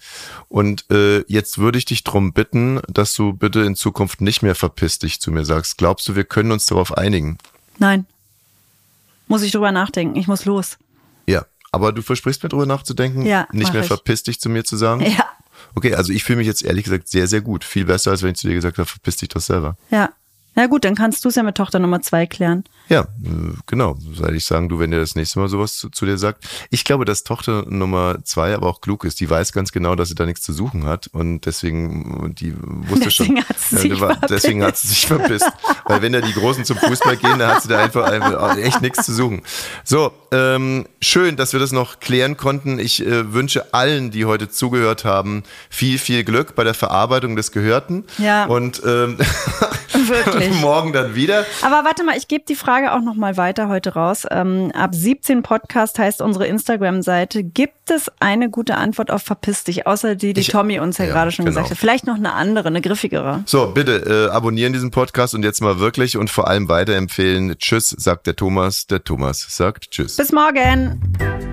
Und 0.47 0.89
äh, 0.89 1.25
jetzt 1.27 1.57
würde 1.57 1.77
ich 1.77 1.83
dich 1.83 2.05
drum 2.05 2.31
bitten, 2.31 2.79
dass 2.87 3.13
du 3.13 3.33
bitte 3.33 3.59
in 3.63 3.75
Zukunft 3.75 4.21
nicht 4.21 4.41
mehr 4.41 4.55
verpiss 4.55 4.99
dich 4.99 5.19
zu 5.19 5.31
mir 5.31 5.43
sagst. 5.43 5.77
Glaubst 5.77 6.07
du, 6.07 6.15
wir 6.15 6.23
können 6.23 6.53
uns 6.53 6.65
darauf 6.65 6.97
einigen? 6.97 7.37
Nein. 7.77 8.05
Muss 9.27 9.41
ich 9.41 9.51
drüber 9.51 9.73
nachdenken, 9.73 10.15
ich 10.17 10.27
muss 10.27 10.45
los. 10.45 10.77
Ja. 11.27 11.45
Aber 11.73 11.91
du 11.91 12.01
versprichst 12.03 12.43
mir 12.43 12.49
drüber 12.49 12.67
nachzudenken, 12.67 13.25
Ja, 13.25 13.47
nicht 13.51 13.73
mehr 13.73 13.81
ich. 13.81 13.87
verpiss 13.87 14.23
dich 14.23 14.39
zu 14.39 14.47
mir 14.47 14.63
zu 14.63 14.77
sagen? 14.77 15.01
Ja, 15.17 15.25
Okay, 15.75 15.93
also 15.95 16.11
ich 16.13 16.23
fühle 16.23 16.37
mich 16.37 16.47
jetzt 16.47 16.63
ehrlich 16.63 16.83
gesagt 16.83 17.07
sehr, 17.07 17.27
sehr 17.27 17.41
gut. 17.41 17.63
Viel 17.63 17.85
besser, 17.85 18.11
als 18.11 18.23
wenn 18.23 18.31
ich 18.31 18.37
zu 18.37 18.47
dir 18.47 18.55
gesagt 18.55 18.77
habe, 18.77 18.87
verpiss 18.87 19.17
dich 19.17 19.29
doch 19.29 19.41
selber. 19.41 19.75
ja. 19.89 20.11
Na 20.55 20.67
gut, 20.67 20.83
dann 20.85 20.95
kannst 20.95 21.25
du 21.25 21.29
es 21.29 21.35
ja 21.35 21.43
mit 21.43 21.55
Tochter 21.55 21.79
Nummer 21.79 22.01
zwei 22.01 22.25
klären. 22.25 22.63
Ja, 22.89 23.07
genau. 23.65 23.97
Soll 24.13 24.35
ich 24.35 24.45
sagen, 24.45 24.69
du, 24.69 24.77
wenn 24.77 24.91
der 24.91 24.99
das 24.99 25.15
nächste 25.15 25.39
Mal 25.39 25.47
sowas 25.47 25.77
zu, 25.77 25.89
zu 25.89 26.05
dir 26.05 26.17
sagt. 26.17 26.43
Ich 26.69 26.83
glaube, 26.83 27.05
dass 27.05 27.23
Tochter 27.23 27.65
Nummer 27.67 28.17
zwei 28.23 28.53
aber 28.53 28.67
auch 28.67 28.81
klug 28.81 29.03
ist. 29.05 29.19
Die 29.19 29.29
weiß 29.29 29.51
ganz 29.53 29.71
genau, 29.71 29.95
dass 29.95 30.09
sie 30.09 30.15
da 30.15 30.25
nichts 30.25 30.41
zu 30.43 30.53
suchen 30.53 30.85
hat. 30.85 31.07
Und 31.13 31.45
deswegen, 31.45 32.35
die 32.37 32.53
wusste 32.59 33.05
Deswegen 33.05 33.37
schon. 33.37 33.45
hat 33.49 33.59
sie 33.59 33.75
sich 33.77 34.01
war- 34.01 34.17
deswegen 34.29 34.63
hat 34.63 34.77
sie 34.77 34.87
sich 34.89 35.07
verpisst. 35.07 35.49
Weil 35.85 36.01
wenn 36.01 36.13
da 36.13 36.21
die 36.21 36.33
Großen 36.33 36.65
zum 36.65 36.77
Fußball 36.77 37.17
gehen, 37.17 37.39
dann 37.39 37.49
hat 37.55 37.63
sie 37.63 37.69
da 37.69 37.79
einfach, 37.79 38.03
einfach 38.03 38.57
echt 38.57 38.81
nichts 38.81 39.05
zu 39.05 39.13
suchen. 39.13 39.41
So, 39.83 40.11
ähm, 40.31 40.85
schön, 41.01 41.35
dass 41.35 41.53
wir 41.53 41.59
das 41.59 41.71
noch 41.71 41.99
klären 41.99 42.37
konnten. 42.37 42.79
Ich 42.79 43.05
äh, 43.05 43.33
wünsche 43.33 43.73
allen, 43.73 44.11
die 44.11 44.25
heute 44.25 44.49
zugehört 44.49 45.05
haben, 45.05 45.43
viel, 45.69 45.97
viel 45.97 46.23
Glück 46.23 46.53
bei 46.55 46.63
der 46.63 46.73
Verarbeitung 46.73 47.35
des 47.35 47.51
Gehörten. 47.51 48.03
Ja. 48.17 48.45
Und 48.45 48.81
ähm, 48.85 49.17
Wirklich. 49.93 50.51
morgen 50.61 50.93
dann 50.93 51.15
wieder. 51.15 51.45
Aber 51.61 51.85
warte 51.85 52.03
mal, 52.03 52.17
ich 52.17 52.27
gebe 52.27 52.43
die 52.47 52.55
Frage 52.55 52.93
auch 52.93 53.01
noch 53.01 53.15
mal 53.15 53.37
weiter 53.37 53.67
heute 53.67 53.93
raus. 53.93 54.25
Ähm, 54.29 54.71
ab 54.73 54.93
17 54.93 55.43
Podcast 55.43 55.99
heißt 55.99 56.21
unsere 56.21 56.47
Instagram-Seite. 56.47 57.43
Gibt 57.43 57.91
es 57.91 58.11
eine 58.19 58.49
gute 58.49 58.75
Antwort 58.75 59.11
auf 59.11 59.23
Verpiss 59.23 59.63
dich, 59.63 59.87
außer 59.87 60.15
die, 60.15 60.33
die 60.33 60.41
Ich- 60.41 60.47
Tommy 60.47 60.79
uns 60.79 60.97
ja, 60.97 61.05
ja, 61.05 61.11
gerade 61.13 61.31
schon 61.31 61.45
genau. 61.45 61.55
gesagt 61.55 61.71
hat? 61.71 61.77
Vielleicht 61.77 62.07
noch 62.07 62.15
eine 62.15 62.33
andere, 62.33 62.67
eine 62.67 62.81
griffigere. 62.81 63.43
So, 63.45 63.67
bitte 63.67 64.27
äh, 64.29 64.31
abonnieren 64.33 64.73
diesen 64.73 64.91
Podcast 64.91 65.35
und 65.35 65.43
jetzt 65.43 65.61
mal 65.61 65.79
wirklich 65.79 66.17
und 66.17 66.29
vor 66.29 66.47
allem 66.47 66.69
weiterempfehlen. 66.69 67.55
Tschüss, 67.57 67.89
sagt 67.89 68.27
der 68.27 68.35
Thomas. 68.35 68.87
Der 68.87 69.03
Thomas 69.03 69.45
sagt 69.49 69.91
Tschüss. 69.91 70.17
Bis 70.17 70.31
morgen. 70.31 71.52